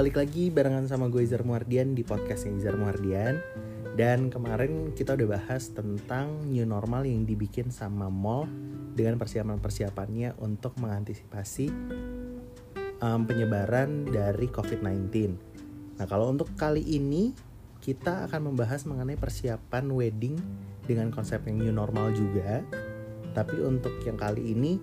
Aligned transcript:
balik 0.00 0.16
lagi 0.16 0.48
barengan 0.48 0.88
sama 0.88 1.12
gue 1.12 1.28
Izar 1.28 1.44
Muardian 1.44 1.92
di 1.92 2.00
podcastnya 2.00 2.56
Izar 2.56 2.80
Muardian. 2.80 3.36
Dan 3.92 4.32
kemarin 4.32 4.96
kita 4.96 5.12
udah 5.12 5.36
bahas 5.36 5.76
tentang 5.76 6.40
new 6.48 6.64
normal 6.64 7.04
yang 7.04 7.28
dibikin 7.28 7.68
sama 7.68 8.08
mall 8.08 8.48
Dengan 8.96 9.20
persiapan-persiapannya 9.20 10.40
untuk 10.40 10.80
mengantisipasi 10.80 11.68
um, 13.04 13.28
penyebaran 13.28 14.08
dari 14.08 14.48
COVID-19 14.48 15.36
Nah 16.00 16.06
kalau 16.08 16.32
untuk 16.32 16.48
kali 16.56 16.80
ini 16.80 17.36
kita 17.84 18.24
akan 18.24 18.56
membahas 18.56 18.88
mengenai 18.88 19.20
persiapan 19.20 19.84
wedding 19.92 20.40
dengan 20.88 21.12
konsep 21.12 21.44
yang 21.44 21.60
new 21.60 21.76
normal 21.76 22.08
juga. 22.16 22.64
Tapi 23.36 23.60
untuk 23.60 24.00
yang 24.08 24.16
kali 24.16 24.56
ini 24.56 24.80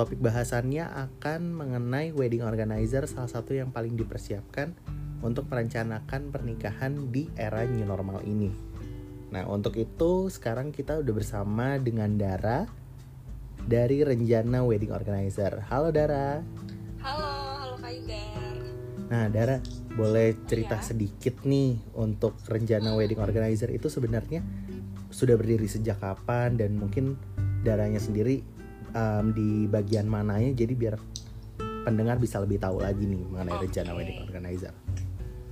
topik 0.00 0.16
bahasannya 0.16 0.88
akan 0.88 1.60
mengenai 1.60 2.16
wedding 2.16 2.40
organizer 2.40 3.04
salah 3.04 3.28
satu 3.28 3.52
yang 3.52 3.68
paling 3.68 4.00
dipersiapkan 4.00 4.72
untuk 5.20 5.44
merencanakan 5.52 6.32
pernikahan 6.32 7.12
di 7.12 7.28
era 7.36 7.68
new 7.68 7.84
normal 7.84 8.24
ini. 8.24 8.48
Nah, 9.28 9.44
untuk 9.44 9.76
itu 9.76 10.32
sekarang 10.32 10.72
kita 10.72 11.04
udah 11.04 11.12
bersama 11.12 11.76
dengan 11.76 12.16
Dara 12.16 12.64
dari 13.60 14.00
Renjana 14.00 14.64
Wedding 14.64 14.88
Organizer. 14.88 15.68
Halo 15.68 15.92
Dara. 15.92 16.40
Halo, 17.04 17.28
halo 17.60 17.76
Kak 17.76 17.92
Ida. 17.92 18.24
Nah, 19.12 19.28
Dara, 19.28 19.60
boleh 20.00 20.32
cerita 20.48 20.80
Iya. 20.80 20.96
sedikit 20.96 21.44
nih 21.44 21.76
untuk 21.92 22.40
Renjana 22.48 22.96
Wedding 22.96 23.20
Organizer 23.20 23.68
itu 23.68 23.92
sebenarnya 23.92 24.40
sudah 25.12 25.36
berdiri 25.36 25.68
sejak 25.68 26.00
kapan 26.00 26.56
dan 26.56 26.80
mungkin 26.80 27.20
Daranya 27.60 28.00
sendiri 28.00 28.40
um, 28.94 29.32
di 29.34 29.66
bagian 29.70 30.06
mananya 30.06 30.52
jadi 30.54 30.74
biar 30.74 30.94
pendengar 31.84 32.20
bisa 32.20 32.38
lebih 32.42 32.60
tahu 32.60 32.84
lagi 32.84 33.08
nih 33.08 33.22
mengenai 33.24 33.56
Oke. 33.56 33.64
Renjana 33.66 33.92
Wedding 33.96 34.20
Organizer. 34.28 34.74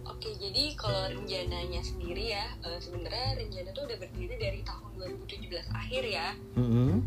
Oke, 0.04 0.34
jadi 0.34 0.74
kalau 0.74 1.14
rencananya 1.14 1.78
sendiri 1.78 2.34
ya, 2.34 2.44
eh, 2.66 2.78
sebenarnya 2.82 3.38
rencana 3.38 3.70
tuh 3.70 3.86
udah 3.86 3.98
berdiri 4.02 4.34
dari 4.34 4.60
tahun 4.66 4.90
2017 4.98 5.70
akhir 5.70 6.02
ya. 6.04 6.28
Mm-mm. 6.58 7.06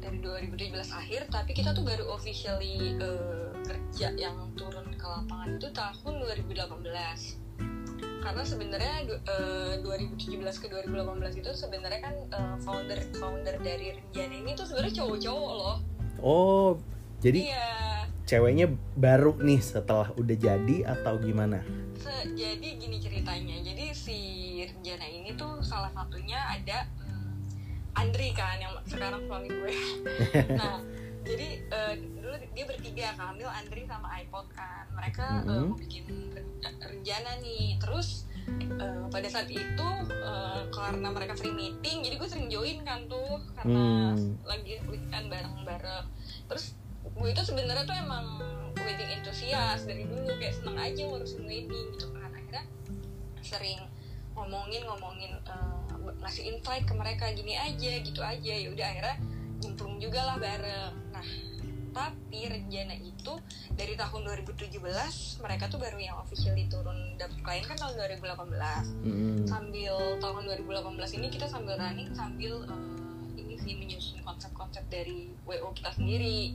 Dari 0.00 0.18
2017 0.18 0.90
akhir, 0.90 1.20
tapi 1.30 1.54
kita 1.54 1.70
tuh 1.76 1.86
baru 1.86 2.10
officially 2.10 2.98
eh, 2.98 3.54
kerja 3.62 4.18
yang 4.18 4.50
turun 4.58 4.90
ke 4.98 5.06
lapangan 5.06 5.56
itu 5.56 5.68
tahun 5.70 6.12
2018. 6.26 7.49
Karena 8.20 8.42
sebenarnya 8.42 8.94
eh, 9.02 9.74
2017 9.80 10.28
ke 10.56 10.66
2018 10.68 10.94
itu 11.36 11.50
sebenarnya 11.50 12.00
kan 12.00 12.14
eh, 12.28 12.54
founder 12.60 13.00
founder 13.14 13.56
dari 13.58 13.96
Renjana 13.96 14.34
ini 14.36 14.50
tuh 14.52 14.64
sebenarnya 14.64 14.94
cowok-cowok 14.96 15.52
loh. 15.54 15.76
Oh, 16.18 16.70
jadi 17.18 17.48
Iya. 17.48 17.68
ceweknya 18.22 18.66
baru 18.94 19.34
nih 19.36 19.58
setelah 19.58 20.12
udah 20.14 20.36
jadi 20.36 20.76
atau 20.86 21.16
gimana? 21.18 21.64
Se- 21.96 22.28
jadi 22.30 22.68
gini 22.76 22.96
ceritanya 22.96 23.56
jadi 23.58 23.90
si 23.90 24.18
Renjana 24.62 25.04
ini 25.04 25.32
tuh 25.34 25.60
salah 25.60 25.90
satunya 25.90 26.36
ada 26.38 26.84
hmm, 26.98 27.36
Andri 27.94 28.30
kan 28.30 28.56
yang 28.56 28.72
sekarang 28.84 29.24
suami 29.24 29.48
gue 29.48 29.72
nah 30.60 30.80
jadi 31.20 31.48
eh, 31.62 31.94
dulu 32.00 32.32
dia 32.50 32.64
bertiga 32.64 33.12
Kamil 33.12 33.44
Andri 33.46 33.84
sama 33.84 34.08
iPod 34.18 34.46
kan. 34.50 34.88
Mereka 34.90 35.26
eh, 35.42 35.50
Mhm. 35.50 35.66
mau 35.66 35.76
bikin 35.76 36.04
ren- 36.32 36.80
Renjana 36.80 37.32
nih. 37.38 37.76
Terus 37.76 38.24
eh, 38.50 39.04
pada 39.06 39.28
saat 39.28 39.46
itu 39.46 39.88
eh, 40.10 40.62
karena 40.68 41.08
mereka 41.08 41.32
free 41.34 41.52
meeting 41.52 42.00
jadi 42.00 42.14
gue 42.16 42.28
sering 42.28 42.48
join 42.48 42.80
kan 42.82 43.04
tuh 43.06 43.36
karena 43.54 44.12
Hmm. 44.12 44.34
lagi 44.42 44.80
weekend 44.84 45.28
bareng-bareng. 45.28 46.06
Terus 46.46 46.74
gue 47.02 47.28
itu 47.28 47.42
sebenarnya 47.42 47.84
tuh 47.84 47.96
emang 47.96 48.40
wedding 48.74 49.10
enthusiast 49.12 49.84
dari 49.84 50.04
dulu 50.04 50.24
kayak 50.34 50.54
seneng 50.54 50.76
aja 50.76 51.00
ngurusin 51.02 51.44
wedding 51.44 51.68
gitu 51.92 52.08
kan. 52.10 52.30
Akhirnya 52.30 52.64
sering 53.40 53.80
ngomongin 54.32 54.82
ngomongin 54.82 55.32
eh, 55.36 55.76
ngasih 56.16 56.48
invite 56.50 56.84
ke 56.84 56.94
mereka 56.94 57.28
gini 57.30 57.54
aja 57.54 57.92
gitu 57.98 58.20
aja. 58.20 58.52
Ya 58.56 58.68
udah 58.68 58.88
akhirnya 58.88 59.16
nyemplung 59.60 59.96
juga 60.00 60.20
lah 60.24 60.36
bareng. 60.40 60.94
Nah 61.12 61.26
tapi 61.90 62.46
rencana 62.46 62.94
itu 63.02 63.34
dari 63.74 63.98
tahun 63.98 64.22
2017 64.46 64.78
mereka 65.42 65.66
tuh 65.66 65.82
baru 65.82 65.98
yang 65.98 66.16
officially 66.22 66.70
turun 66.70 67.18
dapet 67.18 67.38
klien 67.42 67.66
kan 67.66 67.74
tahun 67.74 67.98
2018 67.98 68.30
Mm-mm. 69.02 69.42
sambil 69.50 69.94
tahun 70.22 70.42
2018 70.46 71.18
ini 71.18 71.26
kita 71.34 71.50
sambil 71.50 71.74
running 71.74 72.14
sambil 72.14 72.62
eh, 72.62 73.42
ini 73.42 73.58
sih 73.58 73.74
menyusun 73.74 74.22
konsep-konsep 74.22 74.86
dari 74.86 75.34
WO 75.44 75.74
kita 75.74 75.90
sendiri. 75.94 76.54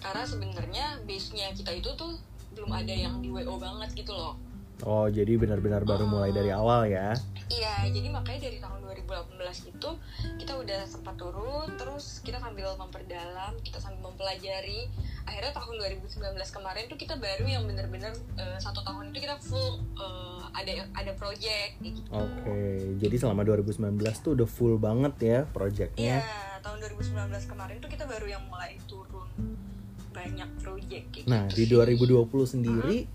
Karena 0.00 0.24
sebenarnya 0.24 0.86
base-nya 1.04 1.52
kita 1.52 1.76
itu 1.76 1.92
tuh 1.94 2.16
belum 2.56 2.72
ada 2.72 2.90
yang 2.90 3.22
di 3.22 3.30
WO 3.30 3.62
banget 3.62 3.94
gitu 3.94 4.10
loh 4.10 4.34
Oh, 4.82 5.06
jadi 5.06 5.36
benar-benar 5.36 5.82
baru 5.82 6.04
mulai 6.04 6.30
dari 6.30 6.50
awal 6.50 6.86
ya? 6.86 7.12
iya 7.50 7.82
jadi 7.82 8.06
makanya 8.08 8.46
dari 8.46 8.58
tahun 8.58 8.78
2018 8.86 9.74
itu 9.74 9.90
kita 10.38 10.52
udah 10.54 10.86
sempat 10.86 11.18
turun 11.18 11.66
terus 11.74 12.22
kita 12.22 12.38
sambil 12.38 12.70
memperdalam 12.76 13.58
kita 13.58 13.76
sambil 13.76 14.06
mempelajari 14.06 14.86
akhirnya 15.24 15.50
tahun 15.50 15.74
2019 15.98 16.14
kemarin 16.38 16.86
tuh 16.86 16.94
kita 16.94 17.18
baru 17.18 17.42
yang 17.42 17.66
bener-bener 17.66 18.14
eh, 18.36 18.54
satu 18.56 18.80
tahun 18.80 19.10
itu 19.10 19.18
kita 19.20 19.34
full 19.42 19.82
eh, 19.98 20.42
ada 20.52 20.70
ada 20.94 21.12
project 21.12 21.72
gitu 21.80 22.06
Oke, 22.08 22.62
jadi 22.96 23.14
selama 23.18 23.42
2019 23.42 23.98
tuh 24.22 24.38
udah 24.38 24.46
full 24.46 24.78
banget 24.78 25.14
ya 25.18 25.38
Iya, 25.42 25.50
projectnya. 25.50 26.16
tahun 26.62 26.78
2019 26.86 27.10
kemarin 27.50 27.76
tuh 27.78 27.90
kita 27.90 28.06
baru 28.06 28.30
yang 28.30 28.46
mulai 28.46 28.78
turun 28.86 29.26
banyak 30.10 30.50
project 30.56 31.26
Nah, 31.26 31.50
di 31.50 31.66
gitu 31.66 31.82
sih. 31.82 31.98
2020 32.06 32.30
sendiri 32.46 33.10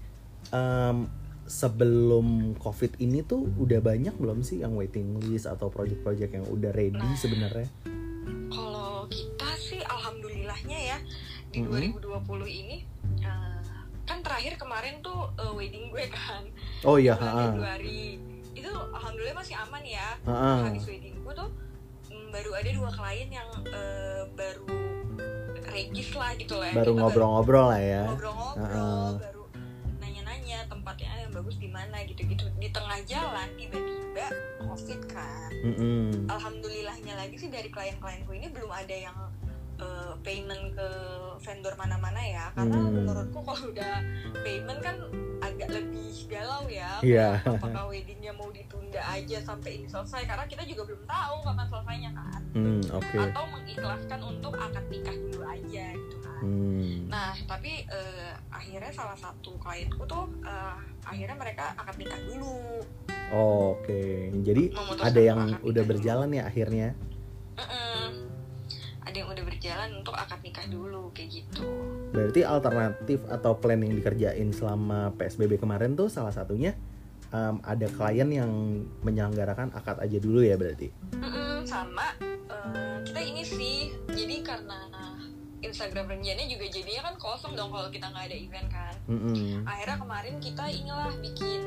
em, 0.51 1.07
sebelum 1.45 2.25
COVID 2.57 2.97
ini 2.97 3.21
tuh 3.21 3.45
udah 3.55 3.79
banyak 3.79 4.13
belum 4.13 4.41
sih 4.41 4.59
yang 4.59 4.73
waiting 4.73 5.21
list 5.23 5.45
atau 5.45 5.69
project-project 5.69 6.31
yang 6.33 6.45
udah 6.45 6.71
ready 6.71 6.97
Nah. 6.97 7.13
sebenarnya? 7.15 7.69
Kalau 8.47 9.05
kita 9.07 9.49
sih 9.55 9.79
alhamdulillahnya 9.79 10.79
ya 10.85 10.97
di 11.47 11.61
Mhm. 11.61 11.69
2020 11.95 12.45
ini 12.45 12.77
eh, 13.19 13.59
kan 14.03 14.19
terakhir 14.19 14.55
kemarin 14.55 14.99
tuh 14.99 15.29
eh, 15.35 15.53
wedding 15.53 15.87
gue 15.87 16.05
kan 16.07 16.43
Oh 16.83 16.97
iya, 16.97 17.13
bulan 17.13 17.55
Februari. 17.55 18.17
Itu 18.51 18.69
alhamdulillah 18.69 19.35
masih 19.35 19.55
aman 19.59 19.81
ya. 19.81 20.07
Ha-ha. 20.23 20.51
Habis 20.67 20.85
wedding 20.85 21.15
gue 21.15 21.33
tuh 21.35 21.49
mm, 22.07 22.27
baru 22.31 22.51
ada 22.53 22.69
dua 22.71 22.89
klien 22.91 23.29
yang 23.31 23.49
eh, 23.65 24.23
baru 24.31 24.65
regis 25.67 26.09
lah 26.11 26.31
gitu 26.33 26.55
lah. 26.55 26.71
baru 26.71 26.91
Kita 26.91 26.99
ngobrol-ngobrol 26.99 27.65
lah 27.67 27.81
ya. 27.81 28.03
ngobrol-ngobrol 28.07 29.34
bagus 31.35 31.55
di 31.55 31.67
mana 31.67 31.99
gitu-gitu 32.01 32.47
di 32.55 32.69
tengah 32.69 32.99
jalan 33.03 33.47
tiba-tiba 33.53 34.25
covid 34.61 35.01
kan 35.05 35.49
Mm-mm. 35.61 36.25
alhamdulillahnya 36.25 37.13
lagi 37.13 37.35
sih 37.35 37.49
dari 37.49 37.67
klien-klienku 37.67 38.31
ini 38.31 38.47
belum 38.47 38.69
ada 38.69 38.95
yang 38.95 39.17
eh, 39.75 40.13
payment 40.21 40.71
ke 40.71 40.87
vendor 41.37 41.75
mana-mana 41.75 42.17
ya 42.17 42.47
karena 42.53 42.77
Hmm. 42.77 42.95
menurutku 42.95 43.39
kalau 43.41 43.67
udah 43.67 43.99
payment 44.39 44.79
kan 44.79 44.95
agak 45.37 45.67
lebih 45.69 46.01
galau 46.25 46.63
ya. 46.65 47.03
Kayak 47.03 47.43
apakah 47.45 47.85
weddingnya 47.85 48.31
mau 48.31 48.47
ditunda 48.49 48.97
aja 48.97 49.37
sampai 49.37 49.77
ini 49.77 49.85
selesai 49.85 50.23
karena 50.23 50.47
kita 50.47 50.63
juga 50.63 50.87
belum 50.87 51.03
tahu 51.03 51.35
kapan 51.43 51.67
selesainya 51.67 52.11
kan 52.13 52.41
Hmm, 52.55 52.81
oke. 52.89 53.17
atau 53.19 53.43
mengikhlaskan 53.51 54.19
untuk 54.23 54.53
akad 54.55 54.85
nikah 54.87 55.11
dulu 55.13 55.43
aja 55.43 55.85
gitu 55.91 56.17
kan 56.19 56.39
Hmm. 56.39 57.07
Nah, 57.07 57.35
tapi 57.43 57.83
eh, 57.83 58.31
akhirnya 58.47 58.91
salah 58.91 59.15
satu 59.15 59.55
klienku 59.57 60.03
tuh 60.05 60.23
eh, 60.41 60.75
akhirnya 61.05 61.37
mereka 61.37 61.73
akad 61.73 61.95
nikah 61.95 62.19
dulu. 62.25 62.81
Oh, 63.31 63.73
Oke, 63.75 64.29
jadi 64.43 64.69
Memutuskan 64.69 65.05
ada 65.05 65.21
yang 65.21 65.39
udah 65.59 65.83
dulu. 65.83 65.91
berjalan 65.91 66.29
ya 66.29 66.43
akhirnya. 66.45 66.87
Mm-mm. 67.55 68.09
Ada 69.01 69.15
yang 69.15 69.29
udah 69.31 69.45
berjalan 69.45 69.89
untuk 69.97 70.13
akad 70.13 70.39
nikah 70.41 70.65
dulu 70.67 71.09
kayak 71.09 71.29
gitu. 71.33 71.65
Berarti 72.11 72.41
alternatif 72.41 73.19
atau 73.25 73.55
plan 73.55 73.77
yang 73.77 73.93
dikerjain 73.93 74.49
selama 74.51 75.13
PSBB 75.15 75.57
kemarin 75.57 75.93
tuh 75.93 76.07
salah 76.07 76.31
satunya 76.31 76.77
em, 77.29 77.55
ada 77.61 77.87
klien 77.87 78.29
yang 78.29 78.51
menyelenggarakan 79.01 79.73
akad 79.73 79.97
aja 79.99 80.17
dulu 80.17 80.41
ya 80.41 80.55
berarti. 80.55 80.89
Mm-mm, 81.15 81.65
sama 81.65 82.13
eh, 82.21 82.97
kita 83.03 83.21
ini 83.21 83.41
sih, 83.41 83.77
jadi 84.07 84.41
karena 84.41 84.79
Instagram 85.75 86.07
rencananya 86.07 86.47
juga 86.47 86.65
jadinya 86.71 87.11
kan 87.11 87.15
kosong 87.19 87.51
dong 87.51 87.67
kalau 87.67 87.91
kita 87.91 88.07
nggak 88.07 88.31
ada 88.31 88.37
event 88.39 88.67
kan. 88.71 88.95
Mm-mm. 89.11 89.67
Akhirnya 89.67 89.97
kemarin 89.99 90.35
kita 90.39 90.63
inilah 90.71 91.11
bikin 91.19 91.61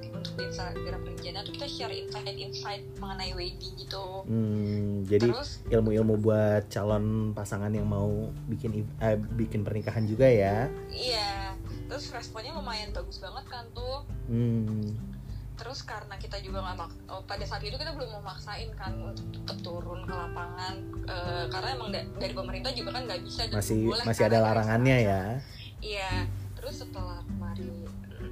di- 0.00 0.08
untuk 0.08 0.32
di 0.40 0.48
Instagram 0.48 1.00
rencana 1.04 1.38
tuh 1.44 1.52
kita 1.52 1.68
share 1.68 1.92
insight-insight 1.92 2.82
mengenai 2.96 3.36
wedding 3.36 3.76
gitu. 3.76 4.24
Hmm, 4.24 5.04
jadi 5.04 5.28
Terus 5.28 5.60
ilmu-ilmu 5.68 6.16
buat 6.16 6.64
calon 6.72 7.36
pasangan 7.36 7.68
yang 7.68 7.84
mau 7.84 8.32
bikin 8.48 8.88
eh, 9.04 9.20
bikin 9.36 9.68
pernikahan 9.68 10.08
juga 10.08 10.24
ya. 10.24 10.72
Iya, 10.88 11.60
terus 11.92 12.08
responnya 12.16 12.56
lumayan 12.56 12.88
bagus 12.96 13.20
banget 13.20 13.44
kan 13.52 13.68
tuh. 13.76 14.08
Hmm, 14.32 14.96
Terus 15.60 15.84
karena 15.84 16.16
kita 16.16 16.40
juga 16.40 16.64
nggak 16.64 16.76
mak- 16.80 17.00
oh, 17.12 17.20
pada 17.28 17.44
saat 17.44 17.60
itu 17.60 17.76
kita 17.76 17.92
belum 17.92 18.24
memaksain 18.24 18.72
kan 18.80 18.96
untuk 18.96 19.28
tetap 19.28 19.60
turun 19.60 20.08
ke 20.08 20.14
lapangan 20.16 20.90
Eh, 21.10 21.44
karena 21.50 21.68
emang 21.74 21.90
da- 21.90 22.06
dari 22.22 22.34
pemerintah 22.34 22.70
juga 22.70 22.90
kan 22.94 23.02
nggak 23.02 23.20
bisa 23.26 23.42
masih 23.50 23.90
boleh 23.90 24.04
masih 24.06 24.22
kan 24.22 24.30
ada 24.30 24.38
ada 24.38 24.46
larangannya 24.46 24.96
ya. 25.02 25.22
Iya, 25.80 26.12
terus 26.54 26.84
setelah 26.84 27.18
kemarin 27.26 27.72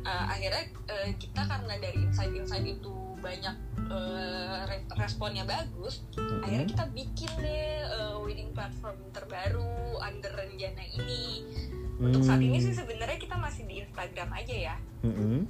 uh, 0.04 0.24
akhirnya 0.30 0.64
uh, 0.86 1.10
kita 1.16 1.42
karena 1.48 1.74
dari 1.80 1.98
insight-insight 2.06 2.66
itu 2.68 2.94
banyak 3.18 3.56
uh, 3.90 4.62
responnya 4.94 5.42
bagus 5.42 6.06
mm-hmm. 6.14 6.44
akhirnya 6.44 6.66
kita 6.70 6.84
bikin 6.94 7.30
deh 7.42 7.82
uh, 7.98 8.14
wedding 8.22 8.52
platform 8.54 8.94
terbaru 9.10 9.98
under 9.98 10.30
rencana 10.38 10.84
ini 10.94 11.42
untuk 11.98 12.22
saat 12.22 12.38
ini 12.38 12.62
sih 12.62 12.78
sebenarnya 12.78 13.18
kita 13.18 13.34
masih 13.34 13.66
di 13.66 13.82
Instagram 13.82 14.30
aja 14.38 14.54
ya 14.54 14.76
mm-hmm. 15.02 15.40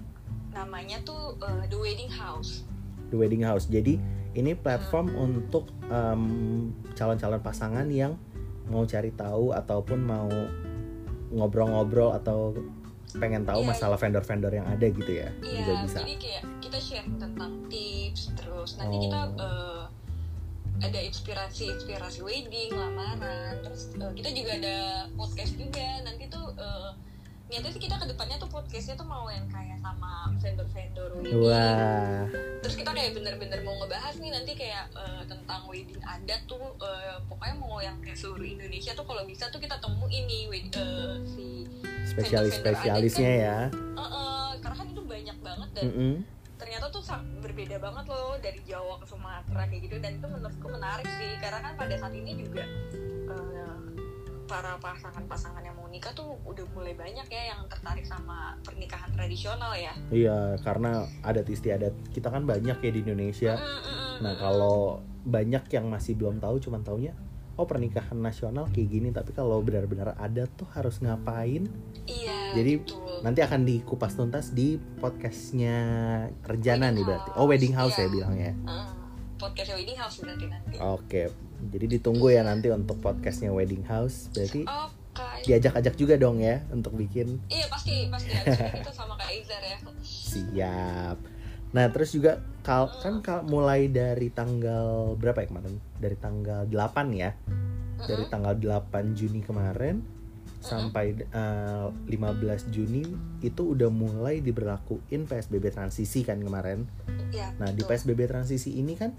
Namanya 0.53 0.99
tuh 1.05 1.37
uh, 1.43 1.65
the 1.69 1.79
wedding 1.79 2.11
house 2.11 2.65
the 3.13 3.17
wedding 3.17 3.45
house 3.45 3.69
jadi 3.69 4.01
ini 4.37 4.55
platform 4.55 5.11
hmm. 5.11 5.25
untuk 5.25 5.65
calon 5.89 6.71
calon-calon 6.95 7.41
pasangan 7.41 7.87
yang 7.89 8.15
mau 8.69 8.85
cari 8.85 9.11
tahu 9.17 9.57
ataupun 9.57 9.99
mau 10.05 10.29
ngobrol-ngobrol 11.33 12.13
atau 12.13 12.53
pengen 13.17 13.49
tahu 13.49 13.65
yeah, 13.65 13.71
masalah 13.73 13.97
vendor-vendor 13.97 14.53
yang 14.53 14.69
ada 14.69 14.85
gitu 14.85 15.09
ya 15.09 15.33
iya, 15.41 15.65
juga 15.65 15.73
bisa 15.89 15.99
jadi 16.05 16.15
kayak 16.21 16.43
kita 16.61 16.79
share 16.79 17.09
tentang 17.17 17.53
tips 17.73 18.23
terus 18.37 18.77
nanti 18.77 18.97
oh. 19.01 19.03
kita 19.09 19.21
uh, 19.41 19.85
ada 20.85 21.01
inspirasi 21.01 21.73
inspirasi 21.73 22.21
wedding 22.21 22.71
lamaran 22.77 23.65
terus 23.65 23.97
uh, 23.97 24.13
kita 24.13 24.29
juga 24.37 24.61
ada 24.61 24.77
podcast 25.17 25.57
juga 25.57 25.89
nanti 26.05 26.29
tuh 26.29 26.53
uh, 26.61 26.93
niatnya 27.49 27.71
sih 27.73 27.81
kita 27.81 27.97
ke 27.97 28.07
depannya 28.13 28.37
tuh 28.37 28.51
podcastnya 28.53 28.93
tuh 28.93 29.09
mau 29.09 29.25
yang 29.33 29.49
kayak 29.49 29.81
sama 29.81 30.29
vendor-vendor 30.37 31.11
wedding 31.17 31.41
Wah. 31.41 32.29
terus 32.61 32.77
kita 32.77 32.91
kayak 32.93 33.17
bener-bener 33.17 33.65
mau 33.65 33.73
ngebahas 33.81 34.15
nih 34.21 34.31
nanti 34.37 34.53
kayak 34.53 34.93
uh, 34.93 35.25
tentang 35.25 35.65
wedding 35.65 36.01
adat 36.05 36.45
tuh 36.45 36.61
uh, 36.61 37.17
pokoknya 37.25 37.57
mau 37.57 37.81
yang 37.81 37.97
kayak 38.05 38.21
seluruh 38.21 38.45
Indonesia 38.45 38.93
tuh 38.93 39.09
kalau 39.09 39.25
bisa 39.25 39.49
tuh 39.49 39.61
kita 39.65 39.81
temuin 39.81 40.29
nih 40.29 40.45
uh, 40.77 41.17
si 41.25 41.65
spesialis 42.05 42.61
spesialisnya 42.61 43.33
kan, 43.33 43.45
ya 43.49 43.59
uh, 43.97 44.03
uh, 44.05 44.47
karena 44.61 44.77
kan 44.77 44.87
itu 44.93 45.03
banyak 45.09 45.39
banget 45.41 45.69
dan 45.73 45.85
mm 45.89 45.93
-hmm. 45.97 46.15
ternyata 46.61 46.85
tuh 46.93 47.03
berbeda 47.41 47.77
banget 47.81 48.05
loh 48.13 48.37
dari 48.45 48.61
Jawa 48.69 49.01
ke 49.01 49.07
Sumatera 49.09 49.65
kayak 49.73 49.83
gitu 49.89 49.97
dan 50.05 50.21
itu 50.21 50.27
menurutku 50.29 50.69
menarik 50.69 51.09
sih 51.17 51.33
karena 51.41 51.65
kan 51.65 51.73
pada 51.81 51.97
saat 51.97 52.13
ini 52.13 52.45
juga 52.45 52.69
uh, 53.33 54.08
para 54.49 54.81
pasangan-pasangan 54.81 55.61
yang 55.61 55.77
mau 55.77 55.87
nikah 55.93 56.11
tuh 56.17 56.35
udah 56.49 56.65
mulai 56.73 56.97
banyak 56.97 57.29
ya 57.29 57.53
yang 57.55 57.61
tertarik 57.69 58.09
sama 58.09 58.57
pernikahan 58.65 59.13
tradisional 59.13 59.77
ya. 59.77 59.93
Iya, 60.09 60.57
karena 60.65 61.05
adat 61.21 61.47
istiadat 61.47 61.93
kita 62.17 62.33
kan 62.33 62.49
banyak 62.49 62.81
ya 62.81 62.91
di 62.91 63.01
Indonesia. 63.05 63.55
Mm, 63.61 63.79
-hmm. 63.85 64.15
nah, 64.25 64.35
kalau 64.41 65.05
banyak 65.29 65.69
yang 65.69 65.93
masih 65.93 66.17
belum 66.17 66.41
tahu 66.41 66.57
cuman 66.65 66.81
taunya 66.81 67.13
oh 67.59 67.67
pernikahan 67.67 68.15
nasional 68.15 68.71
kayak 68.71 68.89
gini 68.89 69.09
tapi 69.11 69.35
kalau 69.35 69.59
benar-benar 69.61 70.15
ada 70.17 70.47
tuh 70.47 70.65
harus 70.79 71.03
ngapain 71.03 71.67
iya 72.07 72.55
jadi 72.55 72.81
betul. 72.81 73.19
nanti 73.27 73.41
akan 73.43 73.67
dikupas 73.67 74.15
tuntas 74.15 74.55
di 74.55 74.79
podcastnya 75.03 75.77
Rencana 76.47 76.95
nih 76.95 77.03
berarti 77.03 77.31
oh 77.35 77.51
wedding 77.51 77.75
house 77.75 77.99
ya 77.99 78.07
iya. 78.07 78.07
ya 78.07 78.15
bilangnya 78.15 78.53
uh, 78.63 78.89
podcast 79.43 79.75
wedding 79.75 79.99
house 79.99 80.17
berarti 80.23 80.47
nanti 80.47 80.77
oke 80.79 81.23
jadi 81.71 81.87
ditunggu 81.99 82.31
ya 82.31 82.47
nanti 82.47 82.71
untuk 82.71 83.03
podcastnya 83.03 83.51
wedding 83.51 83.83
house 83.87 84.31
berarti 84.33 84.63
okay. 84.69 85.43
diajak-ajak 85.51 85.95
juga 85.99 86.15
dong 86.15 86.39
ya 86.39 86.63
untuk 86.71 86.95
bikin 86.95 87.43
iya 87.51 87.67
pasti 87.67 88.07
pasti 88.07 88.31
kita 88.33 88.93
sama 88.95 89.19
kak 89.19 89.31
Izar 89.35 89.63
ya 89.63 89.77
siap 90.03 91.19
Nah 91.73 91.93
terus 91.93 92.17
juga 92.17 92.41
kal 92.65 92.89
kan 93.01 93.21
kal 93.21 93.45
mulai 93.45 93.93
dari 93.93 94.33
tanggal 94.33 95.17
berapa 95.21 95.45
ya 95.45 95.49
kemarin? 95.53 95.75
Dari 96.01 96.17
tanggal 96.17 96.65
8 96.65 97.13
ya. 97.13 97.31
Dari 97.99 98.25
tanggal 98.31 98.55
8 98.57 99.19
Juni 99.19 99.43
kemarin 99.43 100.01
sampai 100.59 101.15
uh, 101.31 101.87
eh, 101.87 102.19
15 102.19 102.75
Juni 102.75 103.07
itu 103.47 103.79
udah 103.79 103.95
mulai 103.95 104.43
diberlakuin 104.43 105.29
PSBB 105.29 105.71
transisi 105.71 106.27
kan 106.27 106.41
kemarin. 106.41 106.89
Ya, 107.31 107.53
nah, 107.61 107.71
di 107.71 107.85
PSBB 107.85 108.27
transisi 108.27 108.75
ini 108.81 108.97
kan 108.97 109.13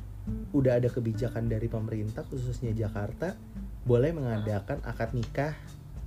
udah 0.52 0.82
ada 0.82 0.90
kebijakan 0.90 1.48
dari 1.48 1.70
pemerintah 1.70 2.26
khususnya 2.26 2.74
Jakarta 2.74 3.34
boleh 3.86 4.12
mengadakan 4.14 4.84
akad 4.84 5.16
nikah 5.16 5.54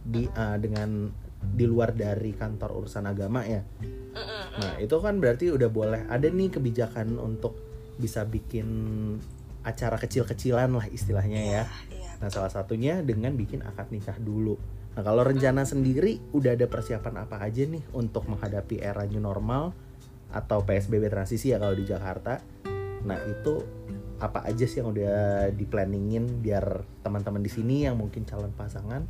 di 0.02 0.26
uh, 0.26 0.58
dengan 0.58 1.10
di 1.42 1.66
luar 1.66 1.90
dari 1.94 2.34
kantor 2.34 2.70
urusan 2.78 3.04
agama 3.06 3.42
ya. 3.42 3.62
Nah 4.62 4.78
itu 4.78 4.94
kan 5.02 5.18
berarti 5.18 5.50
udah 5.50 5.70
boleh 5.72 6.00
ada 6.06 6.30
nih 6.30 6.54
kebijakan 6.54 7.18
untuk 7.18 7.58
bisa 7.98 8.22
bikin 8.22 8.68
acara 9.62 9.98
kecil-kecilan 9.98 10.70
lah 10.70 10.86
istilahnya 10.90 11.40
ya. 11.42 11.62
Iya, 11.90 11.98
iya, 11.98 12.10
nah 12.18 12.30
salah 12.30 12.50
satunya 12.50 13.02
dengan 13.02 13.34
bikin 13.34 13.62
akad 13.62 13.90
nikah 13.90 14.18
dulu. 14.18 14.58
Nah 14.92 15.02
kalau 15.02 15.22
rencana 15.24 15.66
sendiri 15.66 16.20
udah 16.34 16.54
ada 16.54 16.66
persiapan 16.66 17.26
apa 17.26 17.42
aja 17.42 17.64
nih 17.66 17.82
untuk 17.94 18.26
menghadapi 18.28 18.82
era 18.82 19.06
new 19.06 19.22
normal 19.22 19.72
atau 20.32 20.64
PSBB 20.64 21.10
transisi 21.10 21.50
ya 21.54 21.58
kalau 21.58 21.74
di 21.74 21.86
Jakarta. 21.86 22.38
Nah 23.02 23.18
itu 23.26 23.81
apa 24.22 24.46
aja 24.46 24.62
sih 24.62 24.78
yang 24.78 24.94
udah 24.94 25.50
di 25.50 25.66
planningin 25.66 26.38
biar 26.38 26.86
teman-teman 27.02 27.42
di 27.42 27.50
sini 27.50 27.90
yang 27.90 27.98
mungkin 27.98 28.22
calon 28.22 28.54
pasangan 28.54 29.02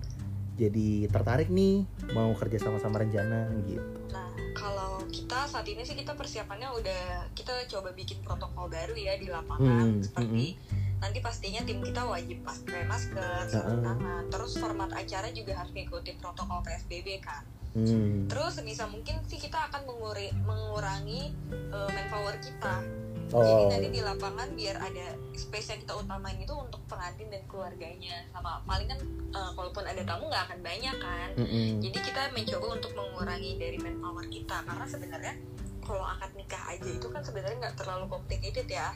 jadi 0.56 1.08
tertarik 1.08 1.48
nih 1.48 1.84
mau 2.12 2.32
kerja 2.36 2.60
sama-sama 2.60 3.00
rencana 3.00 3.48
gitu. 3.64 3.82
Nah, 4.12 4.28
kalau 4.52 5.00
kita 5.08 5.48
saat 5.48 5.64
ini 5.64 5.80
sih 5.84 5.96
kita 5.96 6.12
persiapannya 6.12 6.68
udah 6.68 7.02
kita 7.32 7.66
coba 7.72 7.96
bikin 7.96 8.20
protokol 8.20 8.68
baru 8.68 8.92
ya 8.92 9.16
di 9.16 9.32
lapangan 9.32 9.96
hmm, 9.98 10.04
seperti 10.04 10.54
hmm. 10.54 11.00
nanti 11.00 11.18
pastinya 11.24 11.60
tim 11.64 11.80
kita 11.80 12.04
wajib 12.04 12.44
pakai 12.44 12.84
masker, 12.84 13.48
sarung 13.48 13.80
uh 13.80 13.84
tangan. 13.90 14.22
Terus 14.28 14.52
format 14.60 14.90
acara 14.92 15.28
juga 15.32 15.56
harus 15.56 15.72
mengikuti 15.72 16.14
protokol 16.20 16.60
PSBB 16.62 17.08
kan. 17.24 17.42
Hmm. 17.72 18.28
Terus 18.28 18.60
bisa 18.60 18.84
mungkin 18.92 19.24
sih 19.24 19.40
kita 19.40 19.72
akan 19.72 19.88
menguri, 19.88 20.30
mengurangi 20.44 21.32
uh, 21.72 21.88
manpower 21.90 22.36
kita 22.38 23.01
Oh. 23.30 23.40
Jadi 23.40 23.64
nanti 23.70 23.88
di 23.94 24.00
lapangan 24.02 24.48
biar 24.52 24.76
ada 24.76 25.06
space 25.32 25.72
yang 25.72 25.80
kita 25.86 25.94
utamain 25.96 26.36
itu 26.36 26.52
untuk 26.52 26.82
pengantin 26.90 27.30
dan 27.32 27.42
keluarganya 27.48 28.26
sama 28.34 28.60
paling 28.68 28.90
kan 28.90 29.00
uh, 29.32 29.50
kalaupun 29.56 29.86
ada 29.86 30.02
tamu 30.04 30.28
nggak 30.28 30.44
akan 30.50 30.60
banyak 30.60 30.96
kan. 31.00 31.28
Mm 31.38 31.46
-hmm. 31.46 31.68
Jadi 31.80 31.98
kita 32.02 32.22
mencoba 32.34 32.66
untuk 32.76 32.92
mengurangi 32.92 33.56
dari 33.56 33.78
manpower 33.80 34.26
kita 34.28 34.56
karena 34.68 34.84
sebenarnya 34.84 35.34
kalau 35.82 36.04
akad 36.04 36.30
nikah 36.36 36.62
aja 36.68 36.90
itu 36.90 37.08
kan 37.08 37.22
sebenarnya 37.24 37.56
nggak 37.68 37.76
terlalu 37.80 38.04
complicated 38.10 38.68
ya. 38.68 38.92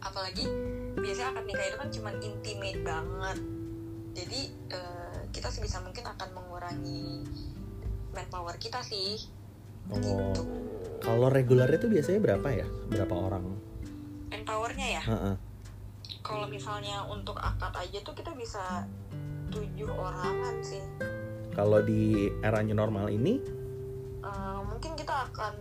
Apalagi 0.00 0.48
biasanya 0.96 1.36
akad 1.36 1.44
nikah 1.44 1.64
itu 1.68 1.76
kan 1.76 1.88
cuma 1.92 2.10
intimate 2.24 2.80
banget. 2.80 3.38
Jadi 4.16 4.40
uh, 4.72 5.20
kita 5.30 5.52
sebisa 5.52 5.84
mungkin 5.84 6.02
akan 6.08 6.28
mengurangi 6.32 7.28
manpower 8.16 8.56
kita 8.56 8.80
sih. 8.82 9.37
Oh. 9.90 9.96
Gitu 9.98 10.58
kalau 11.08 11.32
reguler 11.32 11.70
itu 11.72 11.86
biasanya 11.88 12.20
berapa 12.20 12.48
ya? 12.52 12.66
Berapa 12.90 13.14
orang? 13.16 13.44
Manpowernya 14.28 14.88
ya? 15.00 15.02
Uh 15.08 15.14
-uh. 15.14 15.34
Kalau 16.20 16.44
misalnya 16.50 17.06
untuk 17.08 17.40
akad 17.40 17.72
aja 17.72 17.98
tuh 18.04 18.12
kita 18.12 18.36
bisa 18.36 18.84
tujuh 19.48 19.88
orangan 19.88 20.60
sih. 20.60 20.84
Kalau 21.56 21.80
di 21.80 22.28
era 22.44 22.60
new 22.60 22.76
normal 22.76 23.08
ini? 23.08 23.40
Uh, 24.20 24.60
mungkin 24.68 24.92
kita 24.98 25.32
akan 25.32 25.56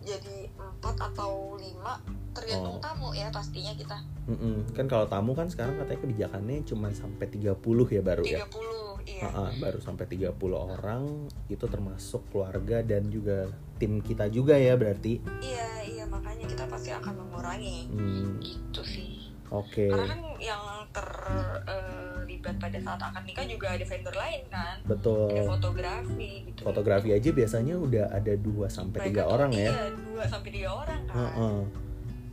jadi 0.00 0.48
empat 0.56 0.96
atau 1.12 1.60
lima 1.60 2.00
tergantung 2.32 2.78
oh. 2.78 2.82
tamu 2.82 3.12
ya 3.12 3.28
pastinya 3.28 3.76
kita. 3.76 4.00
Mm 4.24 4.38
-mm. 4.40 4.54
Kan 4.72 4.88
kalau 4.88 5.04
tamu 5.04 5.36
kan 5.36 5.52
sekarang 5.52 5.76
katanya 5.76 6.00
kebijakannya 6.00 6.64
cuma 6.64 6.88
sampai 6.96 7.28
30 7.28 7.52
ya 7.92 8.00
baru 8.00 8.24
30, 8.24 8.32
ya. 8.32 8.40
30 8.48 8.87
iya. 9.08 9.24
Uh 9.24 9.48
-uh, 9.48 9.50
baru 9.56 9.78
sampai 9.80 10.04
30 10.04 10.36
orang 10.52 11.28
itu 11.48 11.64
termasuk 11.64 12.28
keluarga 12.28 12.84
dan 12.84 13.08
juga 13.08 13.48
tim 13.80 14.02
kita 14.04 14.28
juga 14.28 14.58
ya 14.58 14.76
berarti. 14.76 15.22
Iya 15.40 15.68
iya 15.86 16.04
makanya 16.04 16.44
kita 16.50 16.64
pasti 16.68 16.90
akan 16.92 17.14
mengurangi. 17.24 17.88
Hmm. 17.88 18.42
gitu 18.42 18.82
sih. 18.84 19.28
Oke. 19.48 19.88
Okay. 19.88 19.90
karena 19.90 20.12
kan 20.12 20.20
yang 20.36 20.62
terlibat 20.92 22.54
uh, 22.56 22.60
pada 22.60 22.78
saat 22.84 23.00
akan 23.00 23.22
nikah 23.24 23.46
juga 23.48 23.66
ada 23.72 23.84
vendor 23.88 24.16
lain 24.18 24.42
kan. 24.52 24.76
Betul. 24.84 25.32
Ada 25.32 25.42
fotografi 25.48 26.32
gitu. 26.52 26.60
Fotografi 26.60 27.08
aja 27.16 27.30
biasanya 27.32 27.74
udah 27.80 28.06
ada 28.12 28.32
2 28.36 28.68
sampai 28.68 28.98
tiga 29.08 29.24
orang 29.24 29.50
ya? 29.56 29.72
iya 29.72 29.86
2 30.20 30.32
sampai 30.32 30.50
tiga 30.52 30.70
orang 30.76 31.00
kan. 31.08 31.16
Uh 31.16 31.28
-uh. 31.32 31.58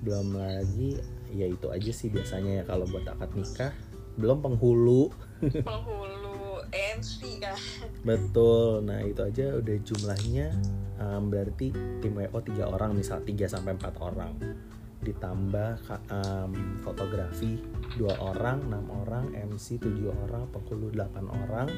belum 0.05 0.37
lagi 0.37 1.01
ya 1.33 1.49
itu 1.49 1.65
aja 1.65 1.89
sih 1.89 2.13
biasanya 2.13 2.61
ya 2.61 2.63
kalau 2.67 2.85
buat 2.85 3.07
akad 3.07 3.31
nikah. 3.33 3.71
Belum 4.19 4.43
penghulu. 4.43 5.11
Penghulu 5.67 6.24
Kan. 7.39 7.57
Betul. 8.03 8.83
Nah 8.83 8.99
itu 9.03 9.21
aja 9.23 9.55
udah 9.59 9.77
jumlahnya. 9.81 10.47
Um, 10.95 11.27
berarti 11.27 11.71
tim 11.99 12.13
WO 12.15 12.39
tiga 12.43 12.71
orang 12.71 12.95
misal 12.95 13.23
3 13.23 13.47
sampai 13.47 13.75
empat 13.75 13.95
orang. 13.99 14.35
Ditambah 15.03 15.71
um, 16.09 16.51
fotografi 16.81 17.61
dua 17.95 18.15
orang 18.19 18.65
enam 18.67 18.85
orang 18.91 19.31
MC 19.35 19.79
tujuh 19.79 20.11
orang 20.27 20.49
penghulu 20.51 20.91
delapan 20.91 21.25
orang. 21.29 21.69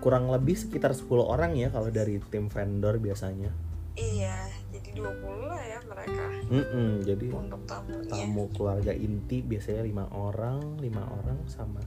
Kurang 0.00 0.28
lebih 0.28 0.56
sekitar 0.56 0.92
10 0.92 1.08
orang 1.24 1.56
ya 1.56 1.72
kalau 1.72 1.88
dari 1.88 2.20
tim 2.28 2.52
vendor 2.52 3.00
biasanya. 3.00 3.48
Iya 3.94 4.64
jadi 4.74 4.90
20 5.00 5.48
lah 5.48 5.62
ya 5.62 5.78
mereka. 5.86 6.24
Mm 6.50 6.64
-mm, 6.66 6.90
jadi 7.06 7.26
untuk 7.30 7.62
tamunya. 7.64 8.10
tamu 8.10 8.44
keluarga 8.52 8.92
inti 8.92 9.38
biasanya 9.40 9.86
lima 9.86 10.04
orang 10.10 10.82
lima 10.82 11.06
orang 11.06 11.38
sama 11.46 11.80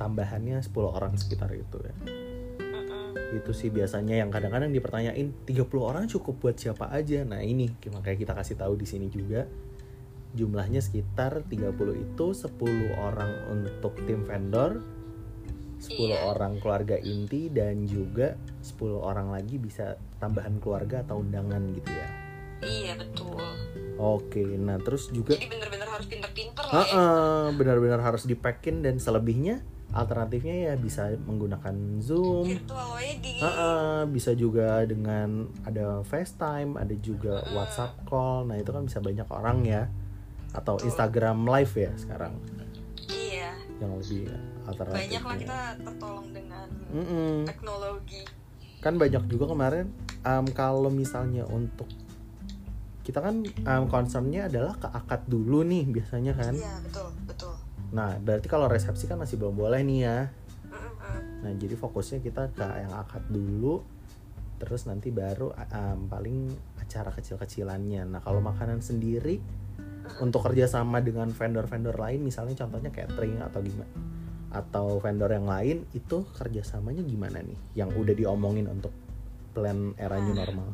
tambahannya 0.00 0.64
10 0.64 0.72
orang 0.88 1.12
sekitar 1.20 1.52
itu 1.52 1.76
ya. 1.84 1.94
Itu 3.36 3.52
sih 3.52 3.68
biasanya 3.68 4.24
yang 4.24 4.32
kadang-kadang 4.32 4.72
dipertanyain 4.72 5.44
30 5.44 5.68
orang 5.84 6.08
cukup 6.08 6.40
buat 6.40 6.56
siapa 6.56 6.88
aja? 6.88 7.22
Nah 7.28 7.44
ini 7.44 7.68
makanya 7.92 8.16
kita 8.16 8.32
kasih 8.32 8.56
tahu 8.56 8.80
di 8.80 8.88
sini 8.88 9.12
juga. 9.12 9.44
Jumlahnya 10.32 10.80
sekitar 10.80 11.44
30 11.44 11.76
itu 12.00 12.26
10 12.32 12.48
orang 12.96 13.52
untuk 13.52 13.98
tim 14.08 14.24
vendor 14.24 14.80
10 15.80 16.12
Iya. 16.12 16.28
orang 16.28 16.60
keluarga 16.60 17.00
inti 17.00 17.48
dan 17.48 17.88
juga 17.88 18.36
10 18.60 19.00
orang 19.00 19.32
lagi 19.32 19.56
bisa 19.56 19.96
tambahan 20.20 20.60
keluarga 20.60 21.00
atau 21.02 21.24
undangan 21.24 21.72
gitu 21.72 21.90
ya. 21.90 22.08
Iya 22.60 22.92
betul. 23.00 23.40
Oke 23.96 24.44
nah 24.60 24.76
terus 24.76 25.08
juga 25.08 25.34
jadi 25.34 25.48
bener-bener 25.48 25.88
harus 25.88 26.06
pinter-pinter 26.06 26.64
lah 26.68 26.84
ya. 26.84 27.04
Benar-benar 27.56 28.00
harus 28.04 28.28
dipackin 28.28 28.84
dan 28.84 29.00
selebihnya 29.00 29.64
alternatifnya 29.90 30.70
ya 30.70 30.74
bisa 30.74 31.10
menggunakan 31.20 31.74
Zoom 31.98 32.46
virtual 32.46 32.94
wedding 32.94 33.38
Heeh, 33.38 33.98
bisa 34.06 34.30
juga 34.32 34.84
dengan 34.84 35.50
ada 35.62 36.00
FaceTime, 36.02 36.76
ada 36.76 36.94
juga 36.94 37.40
Mm-mm. 37.40 37.54
WhatsApp 37.54 37.92
call. 38.04 38.46
Nah, 38.46 38.54
itu 38.54 38.70
kan 38.70 38.84
bisa 38.84 38.98
banyak 38.98 39.26
orang 39.26 39.58
ya. 39.64 39.90
Atau 40.50 40.76
Betul. 40.76 40.86
Instagram 40.88 41.36
live 41.44 41.74
ya 41.76 41.92
sekarang 41.96 42.34
iya 43.06 43.54
yang 43.78 43.94
lebih 43.96 44.26
alternatif. 44.64 44.98
banyak 45.00 45.22
lah 45.22 45.36
kita 45.36 45.58
tertolong 45.80 46.28
dengan 46.30 46.66
Mm-mm. 46.90 47.46
teknologi 47.46 48.22
Kan 48.78 48.96
banyak 48.96 49.24
juga 49.26 49.44
kemarin 49.46 49.86
em, 50.20 50.46
kalau 50.50 50.88
misalnya 50.88 51.44
untuk 51.44 51.86
kita 53.00 53.18
kan 53.18 53.42
em, 53.42 53.84
concernnya 53.86 54.46
adalah 54.46 54.74
ke 54.74 54.86
akad 54.86 55.22
dulu 55.26 55.62
nih 55.62 55.86
biasanya 55.86 56.32
kan. 56.32 56.52
iya 56.52 56.74
betul 56.80 57.08
betul 57.24 57.54
Nah, 57.90 58.18
berarti 58.22 58.46
kalau 58.46 58.70
resepsi 58.70 59.10
kan 59.10 59.18
masih 59.18 59.34
belum 59.38 59.58
boleh 59.58 59.82
nih 59.82 60.00
ya. 60.06 60.18
Nah, 61.40 61.52
jadi 61.56 61.74
fokusnya 61.74 62.20
kita 62.20 62.52
ke 62.52 62.62
yang 62.62 62.92
akad 62.94 63.24
dulu, 63.32 63.82
terus 64.60 64.84
nanti 64.84 65.08
baru 65.08 65.50
um, 65.56 66.06
paling 66.06 66.52
acara 66.78 67.10
kecil-kecilannya. 67.10 68.06
Nah, 68.06 68.20
kalau 68.20 68.44
makanan 68.44 68.84
sendiri 68.84 69.40
untuk 70.20 70.44
kerjasama 70.46 71.00
dengan 71.00 71.32
vendor-vendor 71.32 71.96
lain, 71.96 72.20
misalnya 72.20 72.54
contohnya 72.60 72.92
catering 72.92 73.40
atau 73.40 73.60
gimana, 73.64 73.92
atau 74.52 75.00
vendor 75.00 75.30
yang 75.32 75.48
lain, 75.48 75.88
itu 75.96 76.28
kerjasamanya 76.36 77.02
gimana 77.02 77.40
nih? 77.40 77.58
Yang 77.74 77.90
udah 77.96 78.14
diomongin 78.14 78.66
untuk 78.68 78.92
plan 79.56 79.96
era 79.98 80.20
new 80.20 80.36
Nah. 80.36 80.46
normal. 80.46 80.70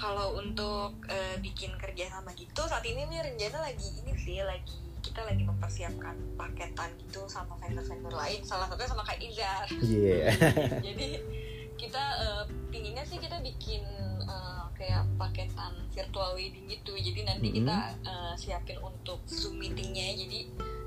kalau 0.00 0.32
untuk 0.40 0.96
eh, 1.12 1.36
bikin 1.44 1.76
kerja 1.76 2.08
sama 2.08 2.32
gitu 2.32 2.64
saat 2.64 2.80
ini 2.88 3.04
nih 3.04 3.20
rencana 3.20 3.68
lagi 3.68 3.84
ini 4.00 4.16
sih 4.16 4.40
lagi 4.40 4.80
kita 5.10 5.26
lagi 5.26 5.42
mempersiapkan 5.42 6.14
paketan 6.34 6.90
gitu 7.00 7.26
sama 7.26 7.58
vendor-vendor 7.58 8.14
lain 8.14 8.40
salah 8.40 8.64
satunya 8.64 8.88
sama 8.88 9.02
Kak 9.02 9.18
Izar 9.18 9.66
Iya. 9.76 10.30
jadi 10.86 11.08
kita 11.74 12.04
eh, 12.16 12.42
pinginnya 12.68 13.02
sih 13.02 13.16
kita 13.16 13.40
bikin 13.40 13.82
eh, 14.22 14.64
kayak 14.72 15.04
paketan 15.16 15.74
virtual 15.90 16.32
wedding 16.32 16.64
gitu. 16.66 16.92
Jadi 16.94 17.20
nanti 17.24 17.48
Mhm. 17.48 17.56
kita 17.58 17.76
eh, 18.00 18.34
siapin 18.34 18.78
untuk 18.78 19.18
zoom 19.26 19.56
meetingnya. 19.56 20.12
Jadi 20.14 20.40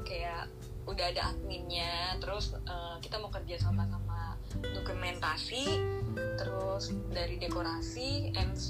kayak 0.03 0.47
udah 0.85 1.05
ada 1.09 1.21
adminnya. 1.29 2.15
Terus 2.17 2.53
eh, 2.55 2.95
kita 3.01 3.17
mau 3.17 3.27
kerja 3.27 3.57
sama 3.59 3.83
sama 3.85 4.37
dokumentasi. 4.53 5.65
Terus 6.13 6.83
dari 7.09 7.35
dekorasi 7.37 8.31
MC 8.33 8.69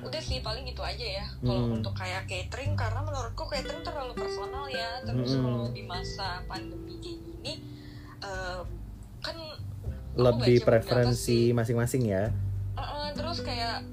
udah 0.00 0.20
sih 0.20 0.38
paling 0.38 0.64
itu 0.64 0.78
aja 0.78 1.06
ya 1.14 1.26
kalau 1.38 1.62
Hmm. 1.64 1.76
untuk 1.76 1.92
kayak 1.92 2.24
catering 2.24 2.72
karena 2.72 3.00
menurutku 3.00 3.44
catering 3.44 3.82
terlalu 3.82 4.12
personal 4.14 4.64
ya 4.66 5.02
terus 5.02 5.30
Hmm. 5.32 5.42
kalau 5.42 5.64
di 5.68 5.82
masa 5.82 6.28
pandemi 6.44 6.94
kayak 6.96 7.18
gini 7.20 7.52
eh, 8.20 8.60
kan 9.20 9.36
Lebih 10.14 10.62
preferensi 10.62 11.52
masing-masing 11.52 12.02
ya. 12.04 12.26
Eh, 12.72 12.80
eh, 12.80 13.08
terus 13.12 13.38
kayak 13.40 13.86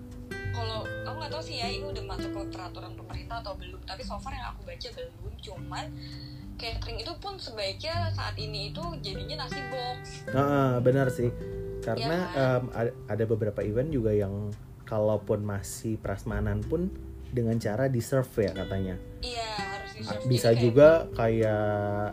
kalau 0.49 0.81
aku 1.03 1.15
nggak 1.15 1.29
tahu 1.29 1.43
sih 1.43 1.55
ya 1.55 1.67
ini 1.67 1.85
udah 1.85 2.03
masuk 2.03 2.29
ke 2.29 2.41
peraturan 2.49 2.93
pemerintah 2.95 3.37
atau 3.39 3.53
belum 3.53 3.77
tapi 3.83 4.01
so 4.01 4.17
far 4.17 4.31
yang 4.31 4.49
aku 4.49 4.65
baca 4.65 4.87
belum 4.89 5.13
cuman 5.37 5.85
catering 6.55 6.97
itu 6.97 7.13
pun 7.15 7.35
sebaiknya 7.35 8.09
saat 8.09 8.33
ini 8.35 8.71
itu 8.71 8.81
jadinya 8.99 9.43
nasi 9.43 9.61
box 9.67 10.25
Heeh, 10.27 10.71
benar 10.79 11.07
sih. 11.09 11.29
Karena 11.79 12.17
em, 12.31 12.63
ada- 12.71 12.95
ada 13.07 13.23
beberapa 13.27 13.61
event 13.61 13.89
juga 13.89 14.09
yang 14.09 14.49
kalaupun 14.85 15.41
masih 15.41 15.97
prasmanan 15.97 16.61
pun 16.61 16.87
dengan 17.27 17.57
cara 17.57 17.85
di 17.85 17.99
serve 17.99 18.31
ya 18.39 18.53
katanya. 18.55 18.95
iya 19.19 19.49
harus 19.57 19.91
di 19.91 20.01
serve 20.01 20.23
Bisa 20.25 20.47
Jadi 20.47 20.55
kayak- 20.55 20.63
juga 20.63 20.89
kayak 21.11 21.65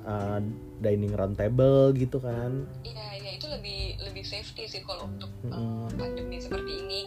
eh, 0.03 0.39
dining 0.81 1.13
round 1.13 1.37
table 1.37 1.95
gitu 1.95 2.19
kan. 2.19 2.67
Iya, 2.83 3.07
iya 3.17 3.31
itu 3.33 3.47
lebih 3.47 3.81
lebih 4.03 4.25
safety 4.25 4.67
sih 4.67 4.83
kalau 4.83 5.07
untuk 5.07 5.31
uh, 5.45 5.55
Mm-mm. 5.55 5.95
pandemi 5.95 6.37
seperti 6.37 6.73
ini. 6.77 7.01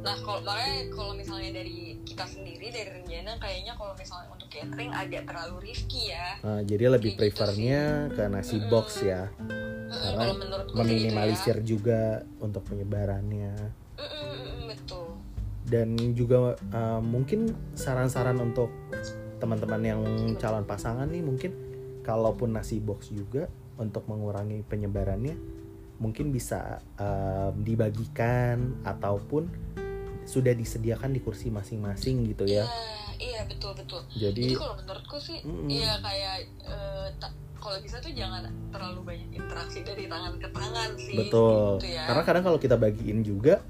Nah, 0.00 0.16
kalau 0.18 0.40
makanya 0.40 0.88
kalau 0.90 1.12
misalnya 1.12 1.50
dari 1.54 2.00
kita 2.02 2.24
sendiri 2.24 2.70
dari 2.70 2.88
Renjana 2.90 3.36
kayaknya 3.36 3.76
kalau 3.76 3.92
misalnya 3.92 4.30
untuk 4.30 4.48
catering 4.48 4.88
agak 4.90 5.22
terlalu 5.26 5.56
risky 5.66 6.08
ya. 6.08 6.40
Eh, 6.40 6.62
jadi 6.64 6.84
lebih 6.90 7.12
Kayak 7.12 7.28
gitu 7.28 7.36
prefernya 7.36 7.82
ke 8.10 8.22
nasi 8.26 8.56
Mm-mm. 8.56 8.70
box 8.70 8.86
ya, 9.02 9.28
Mm, 9.36 9.90
Karena 9.90 10.24
itu 10.24 10.46
meminimalisir 10.72 11.56
ya. 11.56 11.64
juga 11.66 12.00
untuk 12.38 12.62
penyebarannya. 12.64 13.79
Mm, 14.80 14.88
mm, 14.88 14.96
mm, 14.96 15.06
betul. 15.06 15.06
Dan 15.62 15.88
juga 16.14 16.36
eh, 16.56 17.00
mungkin 17.00 17.40
saran-saran 17.74 18.36
untuk 18.38 18.72
teman-teman 19.36 19.80
yang 19.80 20.00
calon 20.36 20.64
pasangan 20.64 21.06
nih 21.06 21.20
mungkin 21.20 21.52
kalaupun 22.02 22.52
nasi 22.52 22.76
box 22.76 23.08
juga 23.08 23.48
untuk 23.76 24.04
mengurangi 24.04 24.60
penyebarannya 24.62 25.32
mungkin 25.96 26.28
bisa 26.28 26.80
em, 26.96 27.60
dibagikan 27.60 28.80
ataupun 28.82 29.48
sudah 30.24 30.52
disediakan 30.52 31.12
di 31.12 31.20
kursi 31.20 31.48
masing-masing 31.48 32.24
gitu 32.26 32.44
Iya, 32.44 32.64
ya. 32.64 32.66
iya 33.18 33.40
betul 33.44 33.72
betul. 33.72 34.00
Jadi 34.12 34.44
Jadi 34.46 34.54
kalau 34.54 34.76
menurutku 34.76 35.16
sih, 35.16 35.40
Mm-mm. 35.40 35.68
iya 35.68 35.96
kayak 35.98 36.36
eh, 36.62 37.08
ta- 37.16 37.32
kalau 37.56 37.76
bisa 37.80 37.96
tuh 37.98 38.12
jangan 38.12 38.44
terlalu 38.68 39.00
banyak 39.06 39.28
interaksi 39.34 39.80
dari 39.80 40.04
tangan 40.04 40.36
ke 40.36 40.48
tangan 40.50 40.90
sih. 40.96 41.16
betul. 41.16 41.80
Gitu 41.80 41.96
ya. 41.96 42.04
Karena 42.08 42.22
kadang 42.24 42.44
kalau 42.44 42.58
kita 42.58 42.76
bagiin 42.76 43.20
juga 43.20 43.60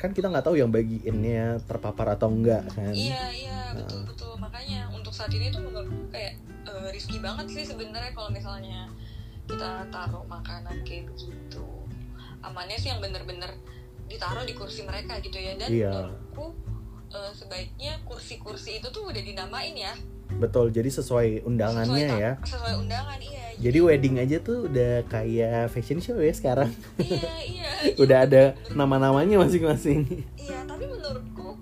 kan 0.00 0.10
kita 0.10 0.26
nggak 0.26 0.42
tahu 0.42 0.56
yang 0.56 0.72
bagiinnya 0.72 1.60
terpapar 1.62 2.16
atau 2.16 2.32
enggak 2.32 2.64
kan. 2.72 2.90
Iya 2.90 3.22
iya 3.30 3.58
betul 3.76 4.08
betul 4.08 4.32
makanya 4.34 4.88
untuk 4.90 5.12
saat 5.12 5.28
ini 5.30 5.52
tuh 5.52 5.60
menurutku 5.60 6.08
kayak 6.08 6.40
eh, 6.64 6.88
risky 6.90 7.20
banget 7.20 7.46
sih 7.46 7.62
sebenarnya 7.62 8.16
kalau 8.16 8.32
misalnya 8.32 8.88
kita 9.44 9.84
taruh 9.88 10.24
makanan 10.24 10.80
kayak 10.82 11.12
begitu 11.12 11.64
amannya 12.40 12.80
sih 12.80 12.88
yang 12.88 12.98
bener-bener 12.98 13.52
ditaruh 14.08 14.42
di 14.42 14.56
kursi 14.56 14.82
mereka 14.82 15.20
gitu 15.20 15.36
ya 15.36 15.54
dan 15.54 15.68
Iya. 15.68 15.90
menurutku 15.92 16.46
eh, 17.12 17.32
sebaiknya 17.36 18.00
kursi-kursi 18.02 18.80
itu 18.80 18.88
tuh 18.88 19.06
udah 19.06 19.20
dinamain 19.20 19.76
ya 19.76 19.92
Betul. 20.36 20.70
Jadi 20.70 20.88
sesuai 20.88 21.28
undangannya 21.42 22.06
sesuai, 22.06 22.22
ya. 22.22 22.32
sesuai 22.40 22.74
undangan 22.78 23.18
iya 23.18 23.44
Jadi 23.58 23.78
wedding 23.78 24.16
aja 24.16 24.36
tuh 24.38 24.64
udah 24.66 25.04
kayak 25.04 25.68
fashion 25.68 25.98
show 25.98 26.16
ya 26.16 26.32
sekarang. 26.32 26.70
iya 26.96 27.32
iya 27.56 27.70
udah 27.96 28.18
iya, 28.18 28.28
ada 28.28 28.42
bener. 28.54 28.72
nama-namanya 28.74 29.36
masing-masing. 29.38 30.04
iya 30.34 30.64
tapi 30.64 30.84
menurutku 30.84 31.56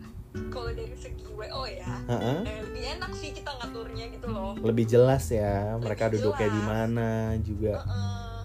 kalau 0.49 0.71
dari 0.71 0.95
segi 0.95 1.23
wo 1.29 1.43
ya 1.65 1.87
Heeh. 2.07 2.39
eh, 2.45 2.59
lebih 2.61 2.83
enak 2.93 3.11
sih 3.15 3.31
kita 3.33 3.51
ngaturnya 3.53 4.05
gitu 4.11 4.27
loh 4.27 4.53
Lebih 4.59 4.85
jelas 4.85 5.25
ya 5.29 5.75
mereka 5.77 6.07
Lebih 6.07 6.15
duduknya 6.21 6.49
di 6.49 6.63
mana 6.63 7.09
juga. 7.41 7.75
Heeh. 7.81 8.37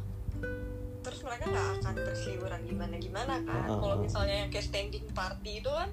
terus 0.99 1.19
mereka 1.21 1.45
nggak 1.45 1.67
akan 1.79 1.93
berseliweran 1.99 2.61
gimana 2.63 2.95
gimana 2.95 3.33
kan 3.39 3.63
Heeh. 3.65 3.77
kalau 3.77 3.95
misalnya 3.97 4.35
yang 4.39 4.49
kayak 4.49 4.65
standing 4.65 5.05
party 5.11 5.59
itu 5.59 5.69
kan 5.69 5.89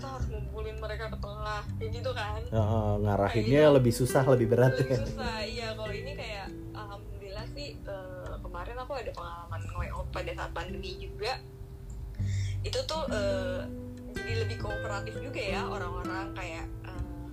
kita 0.00 0.16
harus 0.16 0.26
ngumpulin 0.32 0.76
mereka 0.80 1.12
ke 1.12 1.18
tengah 1.20 1.60
kayak 1.76 1.90
gitu 1.92 2.10
kan. 2.16 2.40
Heeh, 2.40 2.92
ngarahinnya 3.04 3.52
Kayak 3.52 3.68
gitu. 3.68 3.76
lebih 3.76 3.92
susah, 3.92 4.22
lebih 4.24 4.46
berat 4.48 4.72
lebih 4.80 4.96
ya. 4.96 5.04
susah 5.04 5.36
iya. 5.44 5.68
Kalau 5.76 5.92
ini 5.92 6.12
kayak 6.16 6.46
alhamdulillah 6.72 7.46
sih 7.52 7.68
eh, 7.76 8.34
kemarin 8.40 8.76
aku 8.80 8.92
ada 8.96 9.12
pengalaman 9.12 9.60
nge 9.60 10.00
pada 10.08 10.30
saat 10.32 10.50
pandemi 10.56 10.96
juga. 10.96 11.32
Itu 12.64 12.80
tuh 12.88 13.02
eh, 13.12 13.60
jadi 14.16 14.32
lebih 14.40 14.56
kooperatif 14.64 15.20
juga 15.20 15.36
ya 15.44 15.68
orang-orang 15.68 16.32
kayak 16.32 16.64
eh, 16.88 17.28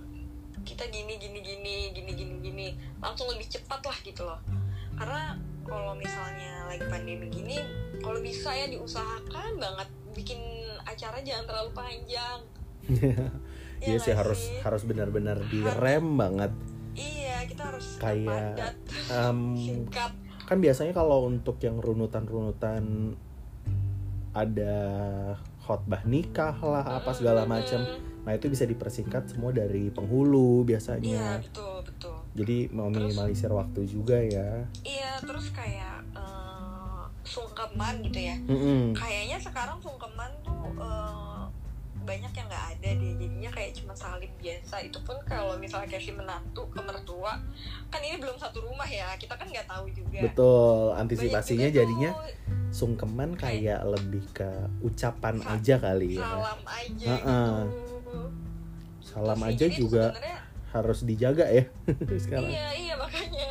kita 0.68 0.84
gini 0.92 1.16
gini 1.16 1.40
gini 1.40 1.76
gini 1.96 2.12
gini 2.12 2.34
gini. 2.44 2.68
Langsung 3.00 3.32
lebih 3.32 3.48
cepat 3.48 3.80
lah 3.80 3.96
gitu 4.04 4.28
loh. 4.28 4.44
Karena 4.92 5.40
kalau 5.64 5.96
misalnya 5.96 6.68
lagi 6.68 6.84
pandemi 6.84 7.32
gini 7.32 7.64
kalau 8.04 8.20
bisa 8.20 8.52
ya 8.52 8.68
diusahakan 8.68 9.56
banget 9.56 9.88
bikin 10.12 10.40
acara 10.84 11.20
jangan 11.24 11.44
terlalu 11.48 11.70
panjang 11.72 12.40
Iya 13.78 13.96
sih 13.96 14.10
nggak 14.10 14.18
harus 14.18 14.40
harus 14.60 14.82
benar-benar 14.82 15.38
direm 15.46 16.16
banget. 16.16 16.50
iya 16.92 17.46
kita 17.46 17.62
harus 17.70 17.94
Kayak, 17.96 18.74
Em, 19.06 19.54
singkat 19.54 20.12
kan 20.42 20.58
biasanya 20.58 20.90
kalau 20.90 21.24
untuk 21.24 21.60
yang 21.60 21.78
runutan-runutan 21.78 23.14
ada 24.32 24.76
khotbah 25.60 26.02
nikah 26.04 26.56
lah 26.58 26.98
apa 26.98 27.12
segala 27.12 27.44
macam. 27.44 27.84
Nah 28.24 28.32
itu 28.32 28.48
bisa 28.48 28.64
dipersingkat 28.64 29.28
semua 29.28 29.52
dari 29.52 29.88
penghulu 29.88 30.60
iya 30.60 30.68
biasanya. 30.68 31.24
betul 31.40 31.74
betul 31.82 32.16
Jadi 32.34 32.58
meminimalisir 32.70 33.50
waktu 33.50 33.80
juga 33.84 34.18
ya. 34.18 34.64
iya 34.82 35.20
terus 35.20 35.48
kayak 35.50 36.02
sung- 37.24 37.44
sungkeman 37.48 38.00
gitu 38.02 38.20
ya 38.22 38.36
Mm-mm. 38.42 38.92
kayaknya 38.92 39.36
sekarang 39.36 39.76
sungkeman 39.78 40.30
saling 44.28 44.36
biasa. 44.38 44.76
Itu 44.84 44.98
pun 45.02 45.16
kalau 45.24 45.56
misalnya 45.56 45.88
kayak 45.88 46.04
si 46.04 46.12
menantu 46.12 46.68
ke 46.68 46.80
mertua 46.84 47.40
kan 47.88 48.00
ini 48.04 48.20
belum 48.20 48.36
satu 48.36 48.60
rumah 48.60 48.84
ya. 48.84 49.16
Kita 49.16 49.34
kan 49.34 49.48
nggak 49.48 49.64
tahu 49.64 49.88
juga. 49.90 50.20
Betul 50.20 50.92
antisipasinya 50.94 51.68
juga 51.68 51.78
jadinya 51.80 52.10
tuh 52.12 52.28
sungkeman 52.68 53.32
kayak 53.32 53.80
lebih 53.88 54.24
ke 54.36 54.48
ucapan 54.84 55.40
aja 55.48 55.80
kali 55.80 56.20
ya. 56.20 56.28
salam 56.28 56.60
aja 56.68 57.08
Heeh. 57.08 57.56
gitu. 57.64 58.20
Salam 59.00 59.38
Terus 59.40 59.48
aja 59.56 59.66
juga 59.72 60.04
harus 60.68 60.98
dijaga 61.00 61.48
ya 61.48 61.64
sekarang. 62.24 62.52
Iya 62.52 62.66
iya 62.76 62.94
makanya. 63.00 63.48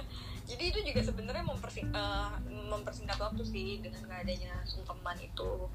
Jadi 0.48 0.64
itu 0.70 0.80
juga 0.86 1.02
sebenarnya 1.04 1.44
mempersing- 1.44 1.92
eh, 1.92 2.30
mempersingkat 2.70 3.18
waktu 3.18 3.42
sih 3.44 3.82
dengan 3.82 4.06
nggak 4.06 4.22
adanya 4.22 4.54
sungkeman 4.70 5.18
itu. 5.18 5.66